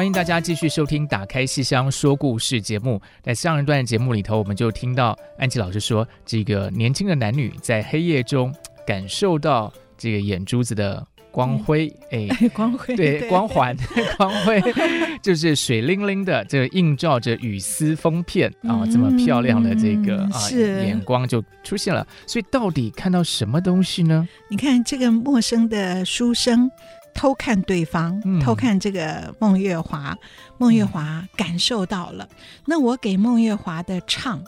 [0.00, 2.98] 欢迎大家继续收听《打开戏箱说故事》节目。
[3.22, 8.50] 在上一段节目里头，我们就听到安琪老师说，这个年轻的男女在黑夜中
[8.86, 13.76] 感受到这个眼珠子的光辉，哎， 光辉，对，光环，
[14.16, 14.58] 光辉，
[15.22, 22.06] 就是水灵灵的，这个映照着雨丝风片啊，这么漂亮的这个啊眼光就出现了。
[22.26, 24.26] 所以，到底看到什么东西呢？
[24.48, 26.70] 你看这个陌生的书生。
[27.14, 30.16] 偷看对方，偷看这个孟月华，
[30.58, 32.28] 孟月华感受到了。
[32.64, 34.42] 那我给孟月华的唱，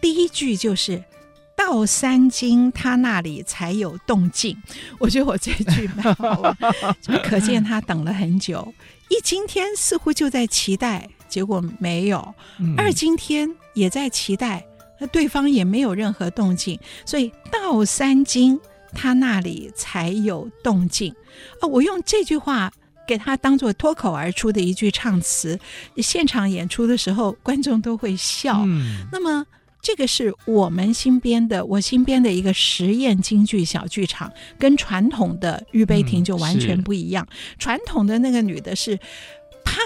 [0.00, 1.02] 第一句就是
[1.56, 4.56] “到三更他那里才有动静”。
[4.98, 6.56] 我觉得我这句蛮好玩，
[7.22, 8.74] 可见他等了很久。
[9.08, 12.18] 一今天似乎就在期待，结果没有；
[12.76, 14.66] 二今天也在期待，
[14.98, 16.78] 那对方也没有任何动静。
[17.04, 18.60] 所以到三更。
[18.94, 21.14] 他那里才有动静
[21.60, 22.72] 哦，我用这句话
[23.06, 25.58] 给他当做脱口而出的一句唱词，
[25.96, 28.62] 现场演出的时候，观众都会笑。
[28.66, 29.46] 嗯，那么
[29.80, 37.26] 这个是我们新编的，我新编的一个实验京剧小剧场，跟传统的御悲亭就完全不一样。
[37.30, 38.98] 嗯，传统的那个女的是。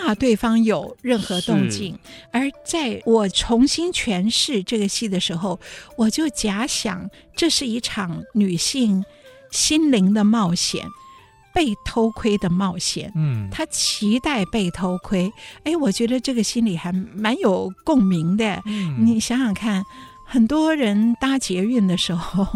[0.00, 1.98] 怕对方有任何动静，
[2.32, 5.58] 而在我重新诠释这个戏的时候，
[5.96, 9.04] 我就假想这是一场女性
[9.50, 10.84] 心灵的冒险，
[11.54, 13.12] 被偷窥的冒险。
[13.14, 15.32] 嗯，她期待被偷窥。
[15.64, 18.62] 哎，我觉得这个心里还蛮有共鸣的。
[18.66, 19.84] 嗯，你想想看，
[20.26, 22.46] 很多人搭捷运的时候，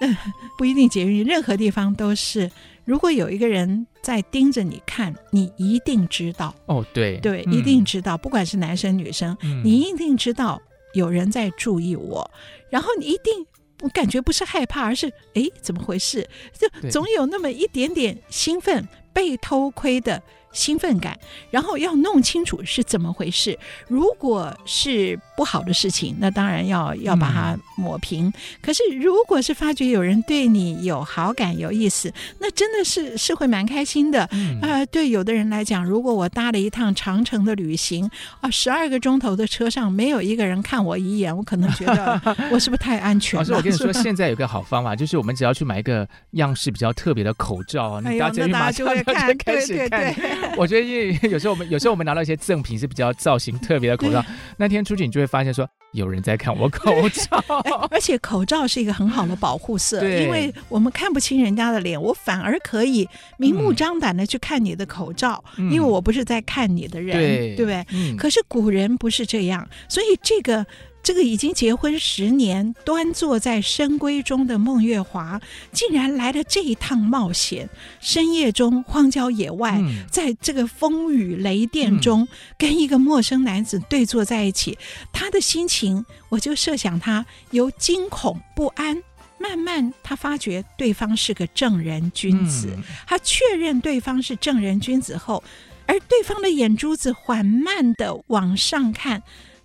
[0.00, 0.18] 呃，
[0.58, 2.50] 不一定捷运，任何地方都是。
[2.84, 6.54] 如果有一个人在盯着你看，你一定知道。
[6.66, 7.18] 哦，对。
[7.18, 10.60] 对，一定知道，嗯、不管是男生女生，嗯、你一定知道
[10.92, 12.30] 有人在注意我，
[12.70, 13.46] 然后你一定，
[13.80, 16.28] 我感觉不是害怕，而是哎，怎么回事？
[16.52, 20.22] 就总有那么一点点兴奋，被偷窥的
[20.54, 21.18] 兴奋感，
[21.50, 23.58] 然后要弄清楚是怎么回事。
[23.88, 28.28] 如果是不好的事情，那当然要要把它抹平。
[28.28, 34.22] 嗯、可是如果是发觉有人对你有好感、有意思，那真的是是会蛮开心的。
[34.22, 38.08] 啊、嗯呃，对有的人来讲，如果我搭了一趟长城的旅行
[38.40, 42.20] 啊，十二个钟头的车上没有一个人看我一眼，我可能觉得
[42.52, 43.42] 我是不是太安全了？
[43.42, 49.36] 老师，我跟你说，现在有个好方法， 就是我们只要去买一个样式比较特别的口罩，哎、你大家马上就开始看。
[49.44, 50.14] 对对对
[50.56, 54.24] 我觉得，因为有时候我们有时候我们拿到一些赠品是比较造型特别的口罩，
[54.56, 57.44] 那天出去你就会发现说有人在看我口罩，
[57.90, 67.86] 而且口罩是一个很好的保护色，因为我们看不清人家的脸，我反而可以明目张胆的去看你的口罩，嗯、因为我不是在看你的人，对，对不对？
[67.92, 70.64] 嗯、可是古人不是这样，所以这个。
[71.04, 75.38] 这个已经结婚十年，端坐在深闺中的孟月华，
[75.70, 77.68] 竟然来了这一趟冒险。
[78.00, 84.78] 深夜中，荒郊野外，嗯、在这个风雨雷电中，嗯、跟一个陌生男子对坐在一起，
[85.12, 89.02] 他的心情，我就设想他由惊恐不安，
[89.38, 92.70] 慢慢他发觉对方是个正人君子。
[92.74, 95.44] 嗯、他确认对方是正人君子后，
[95.84, 99.22] 而对方的眼珠子缓慢地往上看。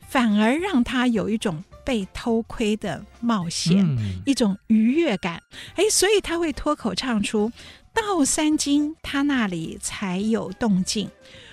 [0.09, 5.41] 反而让他有一种被偷窥的冒险，嗯、一种愉悦感。
[5.75, 7.51] 哎，所以他会脱口唱出
[7.93, 11.09] ：“到三更，他那里才有动静。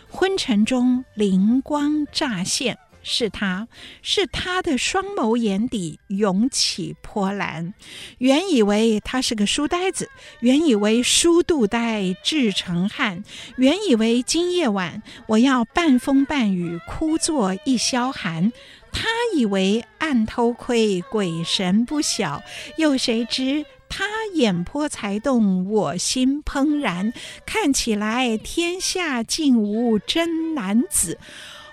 [0.08, 3.68] 昏沉中灵光乍现。”是他，
[4.02, 7.72] 是他的双眸眼底涌起波澜。
[8.18, 13.22] 原以为他是个书呆子，原以为书度呆志成汉，
[13.56, 18.52] 原以为今夜晚我要半风半雨枯坐一宵寒。
[18.90, 22.42] 他以为暗偷窥鬼神不晓，
[22.76, 27.12] 又谁知他眼波才动我心怦然。
[27.44, 31.18] 看起来天下竟无真男子。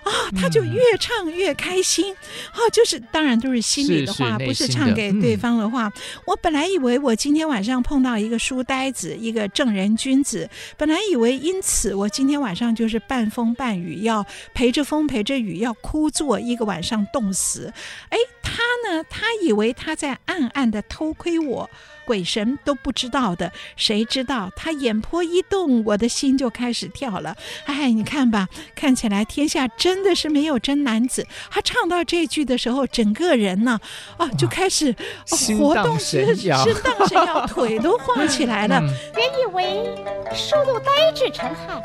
[0.04, 5.88] 啊、哦，他就越唱越开心，啊、哦，就是当然都是心里的话，不是唱给对方的话。
[5.88, 5.92] 嗯、
[6.26, 17.72] 我本来以为我今天晚上碰到一个书呆子，一个正人君子，本来以为因此我今天晚上就是半风半雨，要陪着风陪着雨，要枯坐一个晚上冻死。
[18.10, 21.70] 哎，他呢，他以为他在暗暗的偷窥我。
[22.04, 27.36] 鬼神都不知道的，谁知道他眼波一动，我的心就开始跳了。
[27.66, 31.26] 哎，你看吧，看起来天下真的是没有真男子。
[31.50, 33.80] 他唱到这句的时候，整个人呢，
[34.16, 34.94] 啊，就开始、
[35.30, 36.48] 哦、活动是是
[36.82, 38.80] 当时要腿都晃起来了。
[39.16, 39.88] 原以为
[40.34, 41.82] 书度呆滞成汉，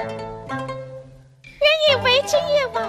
[0.48, 2.84] 原以为今夜晚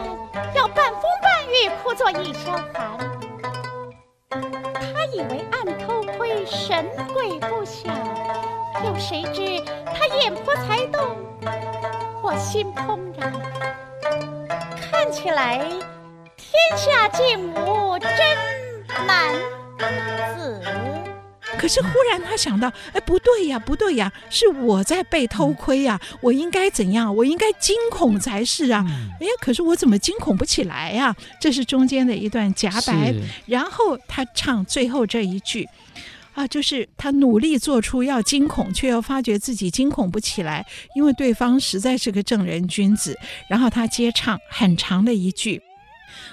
[0.55, 3.30] 要半风半雨枯坐一宵寒。
[4.31, 7.89] 他以为暗偷窥神鬼不晓，
[8.85, 9.61] 又谁知
[9.93, 11.17] 他眼波才动，
[12.23, 13.33] 我心怦然。
[14.81, 15.59] 看起来
[16.37, 18.09] 天下竟无真
[19.05, 19.35] 男
[20.37, 20.63] 子。
[21.59, 27.15] 可是忽然他想到，哎，不对呀，不对呀，是我在被偷窥呀，我应该怎样？
[27.15, 28.85] 我应该惊恐才是啊！
[29.21, 31.15] 哎呀，可是我怎么惊恐不起来呀？
[31.41, 33.15] 这是中间的一段夹白，
[33.47, 35.69] 然后他唱最后这一句，
[36.35, 43.19] 啊，就是他努力做出要惊恐，却又发觉自己惊恐不起来，因为对方实在是个正人君子。
[43.49, 45.61] 然后他接唱很长的一句，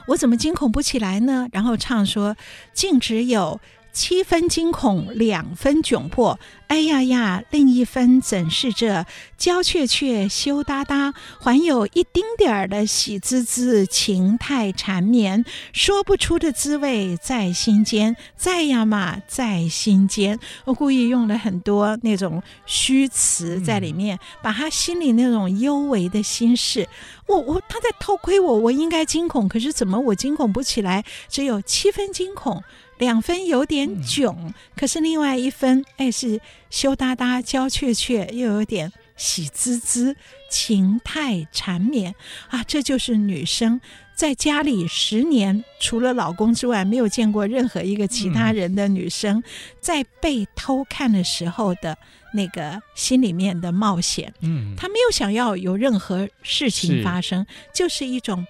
[0.07, 1.47] 我怎么惊恐不起来呢？
[1.51, 2.37] 然后唱说，
[2.73, 3.59] 竟只有。
[3.97, 6.39] 七分惊恐，两分窘迫。
[6.67, 9.07] 哎呀呀，另一分怎是这？
[9.39, 20.39] 娇怯怯，羞答答，还有一丁点儿的喜滋滋，情态缠绵，说不出的滋味在心间，在呀嘛，在心间。
[20.65, 26.87] 我故意用了很多那种虚词在里面，把他心里那种幽微的心事，
[27.25, 31.03] 我我他在偷窥我，我应该惊恐，可是怎么我惊恐不起来？
[31.27, 32.61] 只有七分惊恐。
[32.97, 40.15] 两分有点囧，嗯、可是另外一分，哎，是羞答答、娇怯怯，又有点喜滋滋，
[40.49, 42.13] 情态缠绵
[42.49, 42.63] 啊！
[42.63, 43.79] 这就是女生
[44.15, 49.43] 在家里十年，除了老公之外，没有见过任何一个其他人的女生，嗯、
[49.79, 51.97] 在被偷看的时候的
[52.33, 54.33] 那个心里面的冒险。
[54.41, 58.45] 嗯，她没有想要有任何事情发生，是就是一种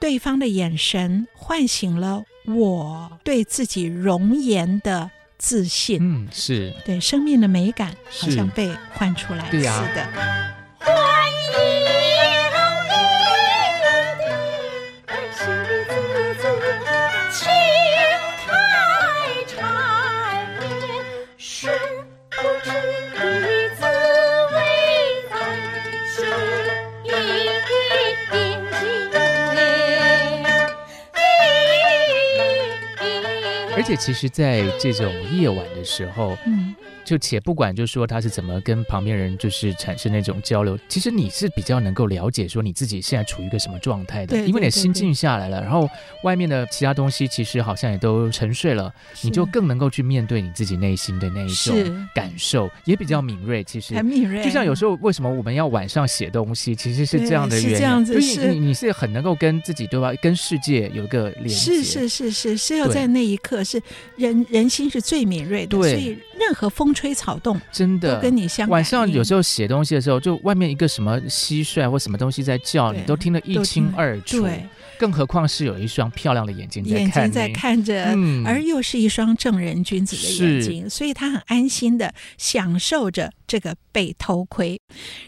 [0.00, 2.24] 对方的眼神唤醒了。
[2.46, 6.74] 我对自己容颜的自信，嗯，是。
[6.84, 10.06] 对生命的美感，好像被唤出来似的。
[10.78, 10.94] 欢
[11.58, 12.33] 迎
[33.96, 36.36] 其实，在这种夜晚的时候，
[37.04, 45.88] 就且不管，就说他是怎么跟旁边人就是产生那种交流，其实你是比较能够了解说你自己现在处于一个什么状态的，对对对对，因为你心静下来了，然后
[46.22, 53.62] 外面的其他东西其实好像也都沉睡了，你就更能够去面对你自己内心的那一种感受，也比较敏锐。
[53.64, 63.80] 其实很敏锐，就像有时候为什么我们要晚上写东西，其实是这样的原因，是这样子，是你你是很能够跟自己对吧，跟世界有一个连接，是是是是是要在那一刻是
[64.16, 67.60] 人人心是最敏锐的，对，所以任何风吹草动。
[67.70, 74.42] 真的跟你相，晚上有时候写东西的时候，就外面一个什么蟋蟀或什么东西在叫，你都听得一清二楚。
[74.42, 74.66] 对。
[74.98, 84.80] 更何况是有一双漂亮的眼睛在看，眼睛在看着，嗯，而又是一双正人君子的眼睛，所以他很安心的享受着这个被偷窥。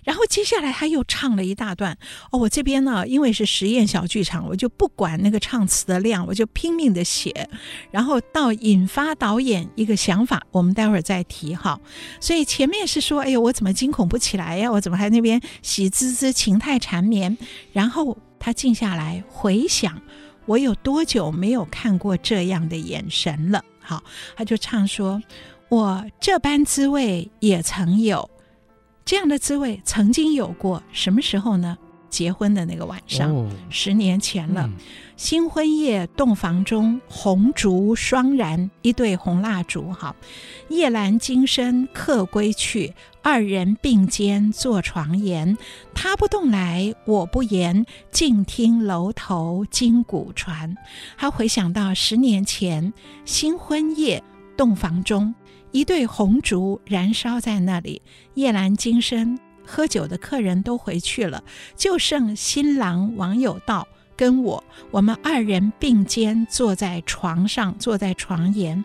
[0.05, 1.97] 然后接下来他又唱了一大段
[2.31, 7.49] 哦，我这边呢，因为是实验小剧场，我就不管那个唱词的量，我就拼命的写，
[7.91, 11.81] 然后到引发导演一个想法，我们待会儿再提哈。
[12.21, 14.71] 所以前面是说，哎呦，我怎么惊恐不起来呀？
[14.71, 17.37] 我怎么还那边喜滋滋情态缠绵？
[17.73, 18.17] 然后。
[18.39, 20.01] 他静下来回想，
[20.47, 23.65] 我有多久没有看过这样的眼神了？
[23.81, 24.03] 好，
[24.37, 25.23] 他就唱说
[25.69, 28.29] ：“我这般滋味也曾有，
[29.05, 31.77] 这样的滋味曾经有过，什么时候呢？”
[32.09, 34.63] 结婚的那个晚上，哦、十年前了。
[34.63, 34.73] 嗯、
[35.17, 39.93] 新婚夜，洞房中，红烛双燃，一对红蜡烛。
[39.93, 40.15] 好，
[40.69, 42.95] 夜阑今生客归去，
[43.27, 45.59] 二人并肩坐床沿。
[45.93, 50.77] 他不动来，我不言，静听楼头金鼓传。
[51.19, 52.93] 他回想到十年前，
[53.25, 54.23] 新婚夜，
[54.57, 55.35] 洞房中，
[55.73, 58.01] 一对红烛燃烧在那里，
[58.35, 59.37] 夜阑金声。
[59.67, 61.43] 喝酒的客人都回去了，
[61.75, 64.63] 就剩新郎王有道跟我，
[64.93, 68.85] 我们二人并肩坐在床上，坐在床沿，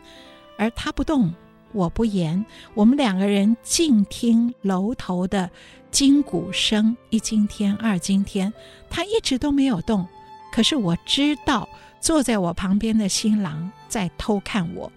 [0.57, 1.31] 而他不动，
[1.73, 5.49] 我不言，我们两个人静听楼头的
[5.91, 8.53] 金鼓声，一惊天，二惊天，
[8.89, 10.07] 他一直都没有动，
[10.53, 11.67] 可是我知道
[11.99, 14.91] 坐在我旁边的新郎在偷看我，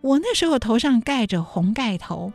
[0.00, 2.32] 我那时候头上盖着红盖头，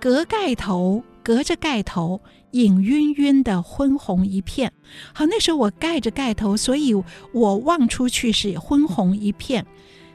[0.00, 1.02] 隔盖头。
[1.24, 2.20] 隔着盖头，
[2.50, 4.72] 影晕晕的昏红一片。
[5.14, 6.92] 好，那时候我盖着盖头，所以
[7.32, 9.64] 我望出去是昏红一片。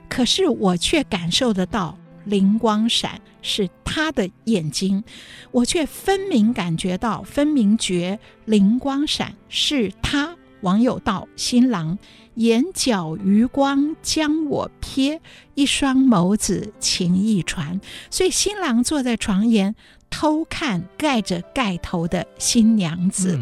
[0.09, 1.97] 可是我却感受得到
[2.27, 5.03] 灵光闪，是他的眼睛。
[5.51, 10.35] 我却分明感觉到，分明觉灵光闪是他。
[10.61, 11.97] 网友道新郎
[12.35, 15.19] 眼角余光将我瞥，
[15.55, 17.79] 一双眸子情意传。
[18.09, 19.75] 所以新郎坐在床沿。
[20.09, 23.37] 偷看盖着盖头的新娘子，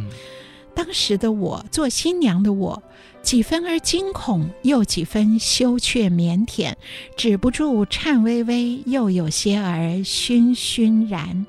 [0.75, 2.83] 当时的我做新娘的我，
[3.23, 6.73] 几分儿惊恐，又几分羞怯腼腆，
[7.15, 11.45] 止不住颤巍巍，又有些儿醺醺然。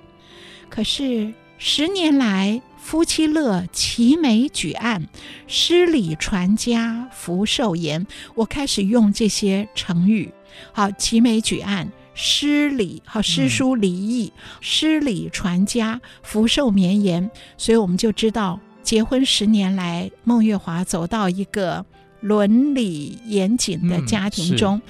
[0.71, 5.09] 可是十年来，夫妻乐，齐眉举案，
[5.49, 8.07] 诗礼传家，福寿延。
[8.37, 10.33] 我开始用这些成语，
[10.73, 11.91] 好，齐眉举案。
[12.19, 21.85] 诗礼好，诗书礼义，诗礼传家，福寿绵延，所以我们就知道，结婚十年来，孟月华走到一个
[22.21, 24.77] 伦理严谨的家庭中。
[24.77, 24.83] 嗯、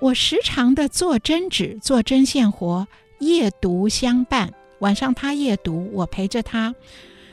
[0.00, 2.88] 我时常的做针纸，做针线活，
[3.18, 4.54] 夜读相伴。
[4.78, 6.74] 晚上他夜读，我陪着他。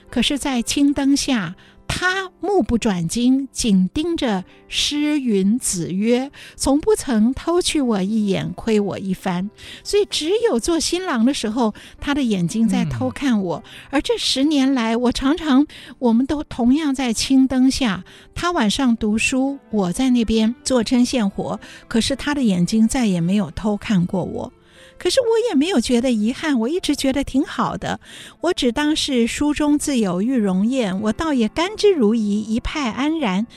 [0.09, 1.55] 可是，在青灯下。
[1.91, 9.49] 他目不转睛，紧盯着诗云子曰，从不曾偷去我一眼，窥我一番。
[9.83, 13.63] 所以，只有做新郎的时候，他的眼睛在偷看我。
[13.89, 15.65] 而这十年来，我常常，
[15.97, 21.59] 我们都同样在青灯下，他晚上读书，我在那边做针线活。
[21.87, 24.53] 可是，他的眼睛再也没有偷看过我。
[24.99, 27.99] 可是我也没有觉得遗憾，我一直觉得挺好的。
[28.41, 33.47] 我只当是书中自有玉容颜，我倒也甘之如饴，一派安然。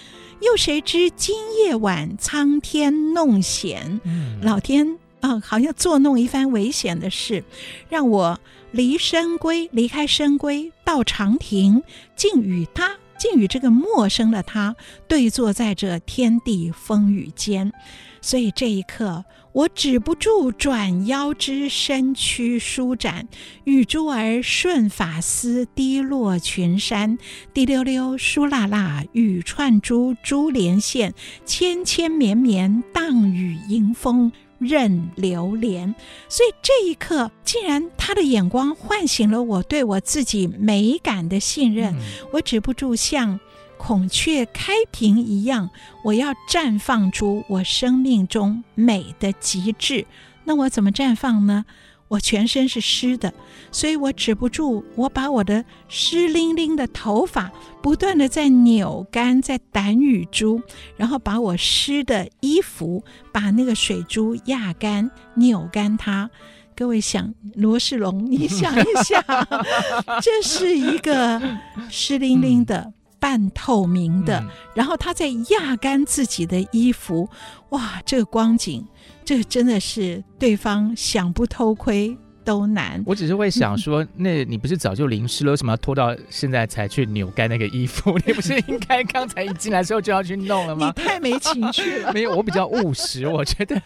[0.40, 7.44] 又谁知今夜晚苍天弄险，嗯、老天啊，好像作弄一番危险的事，
[7.88, 8.40] 让我
[8.72, 11.84] 离深闺，离开深闺，到长亭，
[12.16, 14.74] 竟与他，竟与这个陌生的他
[15.06, 17.72] 对坐在这天地风雨间。
[18.20, 19.24] 所以这一刻。
[19.52, 23.28] 我止不住转腰肢，身躯舒展，
[23.64, 27.18] 与珠儿顺发丝滴落群山，
[27.52, 31.12] 滴溜溜，疏辣辣，雨串珠，珠连线，
[31.44, 34.32] 牵牵绵绵，荡雨迎风，
[34.64, 35.94] 任流连。
[36.28, 42.00] 所以这一刻，竟然他的眼光唤醒了我对我自己美感的信任，嗯、
[42.32, 43.38] 我止不住像。
[43.78, 45.68] 孔雀开屏一样，
[46.04, 50.06] 我要绽放出我生命中美的极致。
[50.44, 51.64] 那我怎么绽放呢？
[52.12, 53.32] 我全身是湿的，
[53.70, 57.50] 所以我止不住，我把我的湿淋淋的头发
[57.80, 60.60] 不断地在扭干，在掸雨珠，
[60.98, 63.02] 然后把我湿的衣服，
[63.32, 66.28] 把那个水珠压干、扭干它。
[66.76, 69.24] 各位想，罗世龙，你想一想，
[70.20, 71.40] 这是一个
[71.88, 77.30] 湿淋淋的、嗯、半透明的，嗯、然后他在压干自己的衣服，
[77.70, 78.86] 哇，这个光景。
[79.24, 83.00] 这真的是对方想不偷窥都难。
[83.06, 88.18] 我只是会想说， 那你不是早就淋湿了，为什么要拖到现在才去扭干那个衣服？
[88.26, 90.92] 你不是应该刚才一进来的时候就要去弄了吗？
[90.96, 92.10] 你太没情趣了。
[92.14, 93.80] 没有，我比较务实，我觉得，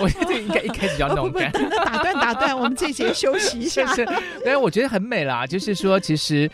[0.00, 1.48] 我觉得应该一开始就要弄干。
[1.48, 3.84] 哦、不不不打断打断，我们这节休息一下。
[3.94, 4.04] 是，
[4.44, 6.48] 但是我觉得很美啦，就是说，其实，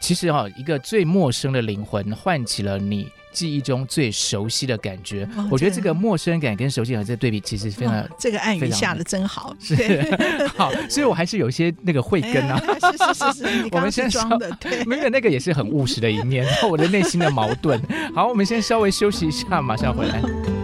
[0.00, 3.06] 其实哈、哦，一个最陌生的灵魂唤起了你。
[3.32, 9.74] 记忆中最熟悉的感觉，哦、我觉得这个陌生感跟熟悉感这对比，其实非常、哦、这个暗语下的真好， 是
[10.56, 12.60] 好，所以我还是有一些那个慧根啊。
[12.66, 17.80] 哎、是是是是，我们先装的，对，没有那个也是很务实的一面，我的内心的矛盾。
[18.14, 20.59] 好，我们先稍微休息一下，马上回来。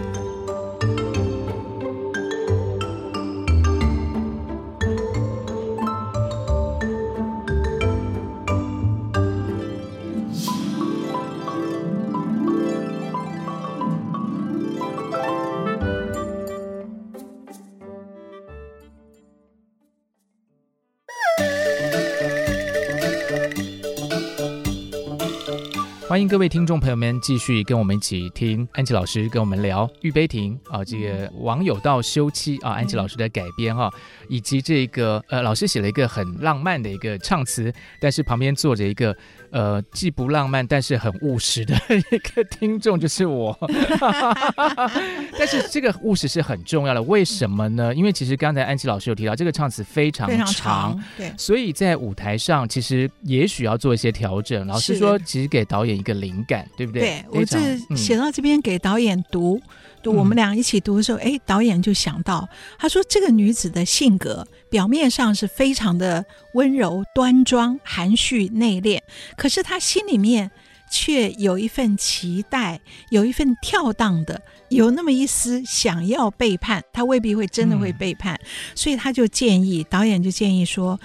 [26.17, 33.93] 欢迎各位听众朋友们继续跟我们一起听安琪老师跟我们聊《玉杯亭》啊，这个网友到休妻啊，安琪老师的改编哈、啊，
[34.27, 39.15] 以及这个呃，老师写了一个很浪漫的一个唱词，但是旁边坐着一个。
[39.51, 41.75] 呃，既不浪漫，但是很务实的
[42.11, 43.57] 一个听众就是我。
[45.37, 47.93] 但是这个务实是很重要的，为什么呢？
[47.93, 54.65] 因为其实刚才安琪老师有提到，这个唱词非常长，非常长，对，所以在舞台上其实也许要做一些调整。
[54.67, 57.01] 老师说，其实给导演一个灵感，对不对？
[57.01, 59.61] 对，我这写到这边给导演读。
[60.05, 62.47] 我们俩一起读的时候，哎，导演就想到，
[62.79, 69.01] 他说这个女子的性格表面上是非常的温柔端庄、含蓄内敛，
[69.35, 70.49] 可是她心里面
[70.89, 72.79] 却有一份期待，
[73.09, 80.97] 有一份跳荡的，有那么一丝想要背叛，她未必会真的会背叛，嗯、所以他就建议，导演就建议说，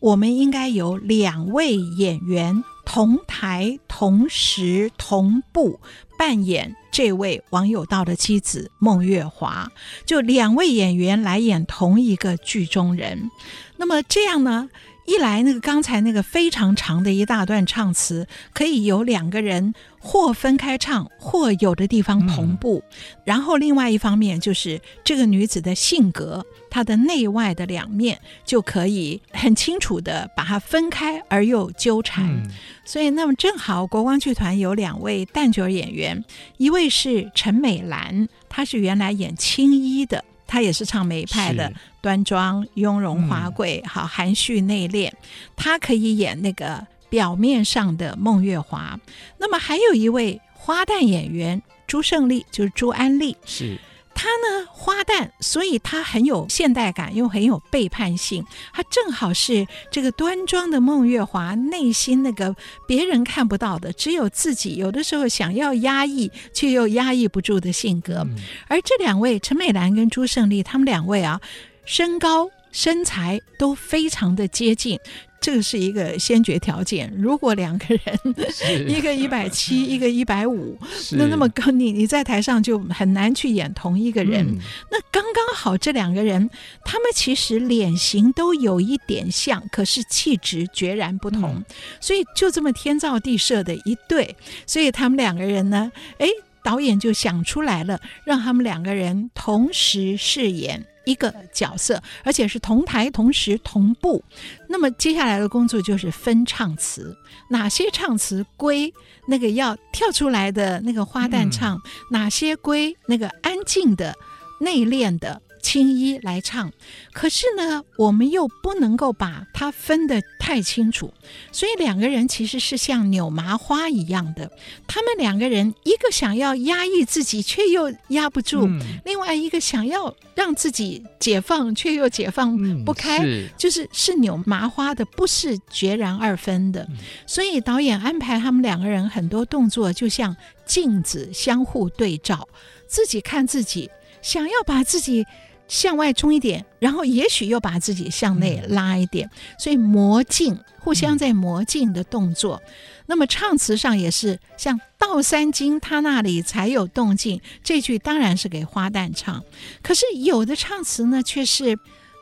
[0.00, 5.80] 我们应该有两位演员同台、同时、同步。
[6.18, 9.72] 扮演这位王有道的妻子孟月华，
[10.04, 13.30] 就两位演员来演同一个剧中人。
[13.78, 14.68] 那么这样呢，
[15.12, 22.82] 一来那个刚才那个非常长的一大段唱词，可以有两个人或分开唱，或有的地方同步。
[22.90, 26.44] 嗯、然后另外一方面就是这个女子的性格。
[26.70, 32.50] 她的内外的两面就可以很清楚的把它分开而又纠缠，嗯、
[32.82, 36.24] 所以那么正好国光剧团有两位旦角演员，
[36.56, 41.72] 一位是陈美兰，她是原来演青衣的，她也是唱梅派的，
[42.02, 45.10] 端庄雍容华贵，好、嗯、含蓄内敛，
[45.56, 49.00] 他可以演那个表面上的孟月华。
[49.38, 53.78] 那么还有一位花旦演员朱胜利，就是朱安利，是。
[54.14, 58.44] 他呢，花旦，所以他很有现代感，又很有背叛性。
[58.72, 62.54] 他正好是这个端庄的孟月华内心那个
[62.86, 68.18] 别人看不到的，只有自己有的时候想要压抑却又压抑不住的性格。
[68.26, 68.36] 嗯、
[68.68, 71.40] 而这两位陈美兰跟朱胜利，他们两位啊，
[71.84, 74.98] 身高身材都非常的接近。
[75.40, 77.12] 这个是一个先决条件。
[77.18, 80.78] 如果两个人，一个一百七， 一个一百五，
[81.10, 84.46] 那那么高，你你在台上就很难去演同一个人。
[84.46, 84.58] 嗯、
[84.88, 86.48] 那刚刚好，这两个人，
[86.84, 91.64] 他们其实脸型都有一点像，可是气质决然不同，嗯、
[92.00, 94.36] 所以就这么天造地设的一对。
[94.64, 96.28] 所以他们两个人呢，哎，
[96.62, 100.86] 导演就想出来了，让他们两个人同时饰演。
[101.04, 104.22] 一个角色，而且是同台同时同步。
[104.68, 107.16] 那么接下来的工作就是分唱词，
[107.50, 108.92] 哪些唱词归
[109.26, 114.14] 那个要跳出来的那个花旦唱，嗯、哪些归那个安静的
[114.60, 116.70] 内敛的青衣来唱，
[117.12, 121.14] 可是呢，我们又不能够把它分得太清楚，
[121.52, 124.50] 所以两个人其实是像扭麻花一样的。
[124.88, 136.82] 他们两个人，一个想要压抑自己，却又压不住；嗯、另外一个想要让自己解放，却又解放不开，嗯、是就是是扭麻花的，不是决然二分的。
[136.90, 136.96] 嗯、
[137.26, 140.36] 所以导演安排他们两个人很多动作，就像
[140.66, 142.48] 镜子相互对照，
[142.88, 143.88] 自己看自己，
[144.20, 145.24] 想要把自己。
[145.72, 152.60] 向外冲一点，然后也许又把自己向内拉一点，嗯、所以磨镜，互相在磨镜的动作。
[152.66, 152.72] 嗯、
[153.06, 159.42] 那么唱词上也是，像倒三经他那里才有动静，这句当然是给花旦唱。
[159.82, 161.78] 可是有的唱词呢，却是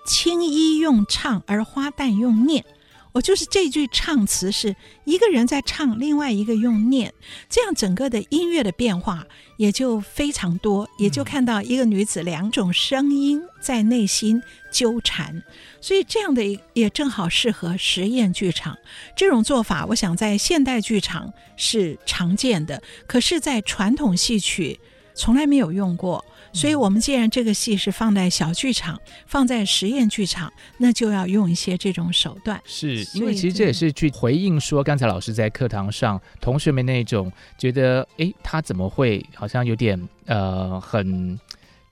[0.07, 2.65] 青衣用唱，而花旦用念。
[3.13, 7.13] 我就是这句唱词是一个人在唱，另外一个用念，
[7.49, 15.43] 这样整个的音乐的变化也就非常多，也就看到一个女子两种声音在内心纠缠，
[15.81, 16.43] 所以这样的
[16.73, 18.79] 也正好适合实验剧场。
[19.17, 24.79] 这种做法，我想在现代剧场是常见的，可是，在传统戏曲
[25.15, 26.25] 从来没有用过。
[26.53, 32.61] 所以，我们既然这个戏是放在小剧场，放在实验剧场，那就要用一些这种手段。
[32.65, 41.39] 是因为其实这也是去回应说，刚才老师在课堂上同学们那种觉得，哎，他怎么会好像有点呃很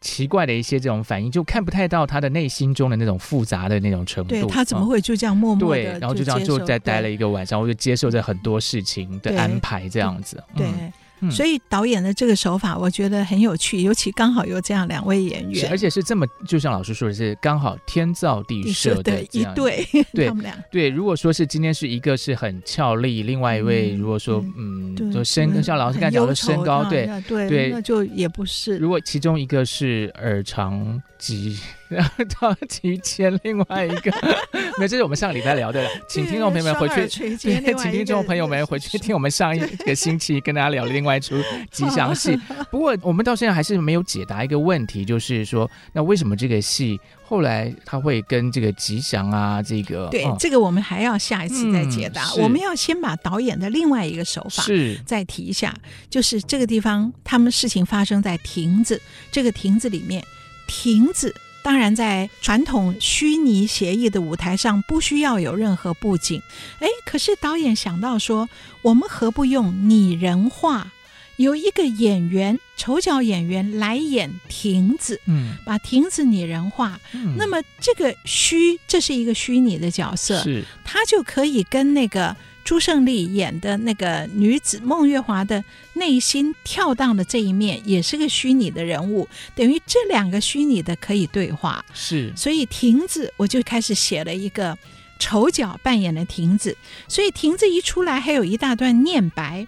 [0.01, 4.31] 奇怪的一些这种反应，就看不太到他的内心中的那种复杂的那种程度。
[4.31, 10.43] 对，他怎么会就这样默默的、嗯、对，然后就这样就在待了一个晚上，我就接受着很多事情的安排这样子。
[10.57, 10.67] 对。
[10.67, 10.93] 嗯
[11.31, 20.57] 所以导演的这个手法，我觉得很有趣，尤其刚好有这样两位演员，而且是这么，就像老师说的是刚好天造地设的一对， 对他们俩。
[20.71, 28.79] 对，如果说是今天是一个是很俏丽，另外一位如果说嗯，就身像老师刚才讲的身高，对对，那就也不是。
[28.79, 31.59] 如果其中一个是耳长及。
[31.89, 34.13] 然后到提前另外一个，
[34.79, 41.37] 那这是我们上个礼拜聊的了，请听众朋友们回去，请听众朋友们回去听我们上一个星期跟大家聊的另外一出
[41.73, 42.39] 吉祥戏。
[42.71, 52.25] 不过我们到现在还是没有解答一个问题，就是说，那为什么这个戏后来他会跟这个吉祥啊，这个对、哦、这个我们还要下一次再解答。
[52.37, 55.75] 嗯、我们要先把导演的另外一个手法是再提一下，
[56.11, 59.01] 就是这个地方他们事情发生在亭子，
[59.33, 60.23] 这个亭子里面，
[60.67, 61.35] 亭子。
[61.69, 66.41] 当然，在传统虚拟协议的舞台上，不需要有任何布景。
[66.79, 68.49] 哎，可是导演想到说，
[68.81, 70.91] 我们何不用拟人化，
[71.37, 76.99] 有一个演员，丑角演员来演亭子，嗯，把亭子拟人化。
[77.13, 82.35] 嗯，那么这个虚，这是一个虚拟的角色，是，他就可以跟那个。
[82.69, 85.65] 朱胜利演的那个女子孟月华的
[85.95, 91.83] 内心跳荡的这一面，也是个虚拟的人物，等于这两个虚拟的可以对话。
[91.95, 94.77] 是，所以亭子我就开始写了一个
[95.19, 96.77] 丑角扮演的亭子，
[97.09, 99.67] 所以亭子一出来，还有一大段念白。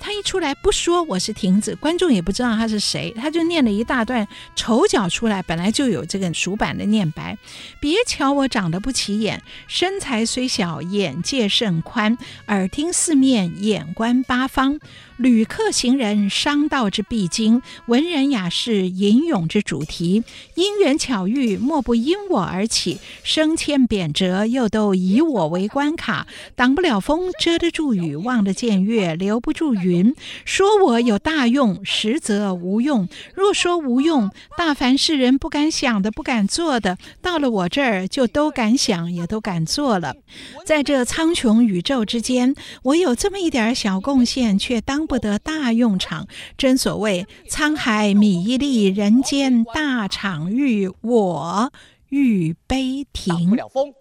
[0.00, 4.26] 他一出来不说我是亭子，观众也不知道他是谁，他就念了一大段
[4.56, 7.36] 丑角出来，本来就有这个熟版的念白。
[7.78, 14.80] 别瞧我长得不起眼，身材虽小，眼界甚宽，耳听四面，眼观八方。
[15.18, 20.24] 旅客行人商道之必经，文人雅士吟咏之主题，
[20.54, 22.98] 因缘巧遇，莫不因我而起。
[23.22, 26.26] 升迁贬谪，又都以我为关卡。
[26.56, 30.14] 挡不了风，遮得住雨，望得见月，留不住雨云。
[30.46, 33.06] 说我有大用，实则无用。
[33.34, 40.16] 若说无用，大凡世人不敢想的、不敢做的，到了我这儿就都敢想，也都敢做了。
[40.64, 45.00] 在这苍穹宇宙之间，我有这么一点小贡献，却当。
[45.10, 50.88] 不得大用场，真所谓沧海米一粒，人间大场域。
[51.00, 51.72] 我
[52.10, 53.56] 欲悲亭。
[53.56, 53.92] 了风，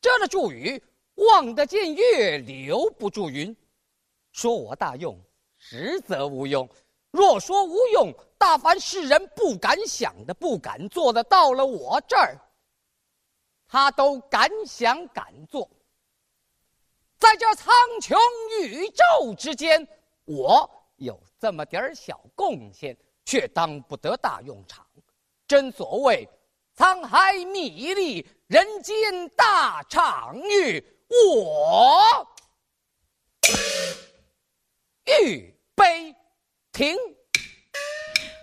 [0.00, 0.82] 遮得住雨，
[1.14, 3.54] 望得见月，留不住云。
[4.32, 5.16] 说我大用，
[5.68, 6.68] 实则无用。
[7.10, 12.38] 若说无用，大凡世人不敢想的、不敢做的，到了我这儿，
[13.66, 15.68] 他都敢想敢做。
[17.18, 18.16] 在这苍穹
[18.62, 19.86] 宇宙之间。
[20.24, 24.86] 我有这么点儿小贡献，却当不得大用场。
[25.48, 26.28] 真所谓
[26.76, 30.84] 沧海米粒，人间大场域。
[31.08, 32.28] 我
[35.22, 36.16] 玉悲
[36.72, 36.96] 亭。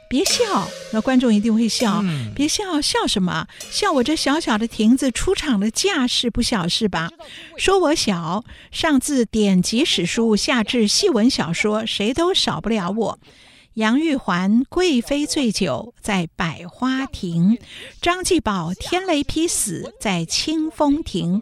[0.07, 2.01] 别笑，那观众一定会笑。
[2.03, 3.47] 嗯、别笑，笑什么？
[3.59, 7.09] 笑我这小小的亭子出场的架势不小是吧？
[7.57, 13.19] 说我小，上自典籍史书，下至戏文小说，谁都少不了我。
[13.73, 17.57] 杨玉环贵妃醉酒在百花亭，
[17.99, 21.41] 张继宝天雷劈死在清风亭。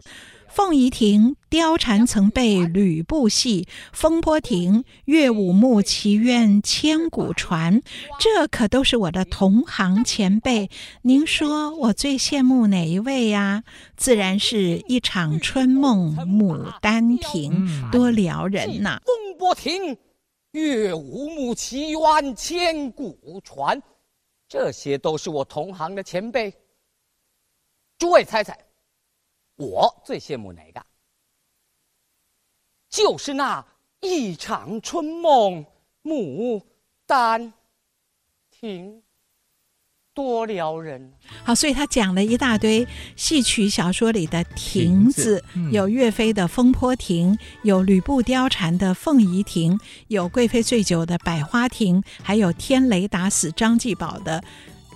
[0.54, 7.80] 凤仪亭貂蝉曾被吕布戏，风波亭岳武穆奇冤千古传。
[8.20, 10.68] 这可都是我的同行前辈。
[11.00, 13.64] 您说我最羡慕哪一位呀？
[13.96, 19.02] 自然是一场春梦牡丹亭，多撩人呐、啊！
[19.06, 19.96] 风波亭
[20.50, 23.82] 岳武穆奇冤千古传，
[24.46, 26.52] 这些都是我同行的前辈。
[27.98, 28.54] 诸位猜猜？
[29.62, 30.84] 我最羡慕哪个？
[32.90, 33.64] 就是那
[34.00, 35.64] 一场春梦
[36.02, 36.60] 牡
[37.06, 37.52] 丹
[38.50, 39.02] 亭，
[40.12, 41.12] 多撩人。
[41.44, 42.86] 好，所以他讲了一大堆
[43.16, 54.42] 戏曲小说里的亭子，亭子嗯、有岳飞的风波亭，有吕布貂蝉的凤仪亭，有贵妃醉酒的百花亭，还有天雷打死张继宝的。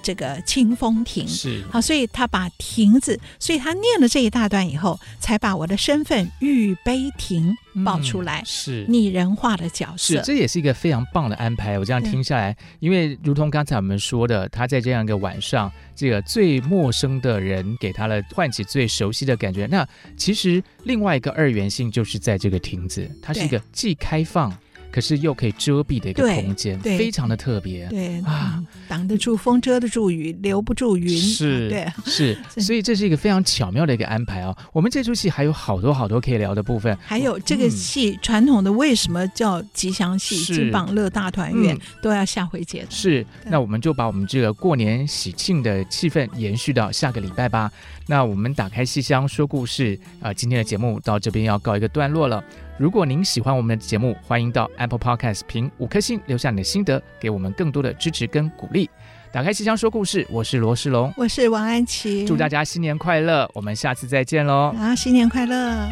[0.07, 7.53] 这个清风亭是好，所以他把亭子，所以他念了这一大段以后，才把我的身份玉杯亭
[7.85, 10.15] 报出来，嗯、是拟人化的角色。
[10.15, 11.77] 是，这也是一个非常棒的安排。
[11.77, 19.67] 我这样听下来，因为如同刚才我们说的，他在这样一个晚上，这个最陌生的人给他了唤起最熟悉的感觉。
[19.67, 19.85] 那
[20.17, 24.57] 其实另外一个二元性就是在这个亭子，它是一个既开放。
[24.97, 27.87] 可是又可以遮蔽的一个空间，非常的特别。
[27.89, 31.15] 对啊，挡得住风，遮得住雨，留不住云。
[31.15, 32.39] 是，对， 是。
[32.57, 34.57] 所以这是一个非常巧妙的一个安排哦。
[34.73, 36.97] 我们这出戏还有好多好多可以聊的部分。
[37.05, 40.43] 还有这个戏传统的为什么叫吉祥戏？
[40.55, 42.87] 金榜乐大团圆都要下回解。
[42.89, 47.71] 是，那我们就把我们这个过年喜庆的气氛延续到下个礼拜吧。
[48.09, 52.43] 那我们打开戏箱说故事啊，今天的节目到这边要告一个段落了。
[52.79, 58.89] 如果您喜欢我们的节目，欢迎到 Apple Podcast 评五颗星，留下你的心得，给我们更多的支持跟鼓励。
[59.33, 64.73] 打开戏箱说故事，我是罗世龙，我是王安琪，祝大家新年快乐，我们下次再见喽！
[64.79, 65.89] 啊，新年快乐！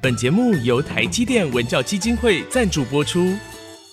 [0.00, 3.36] 本节目由台积电文教基金会赞助播出，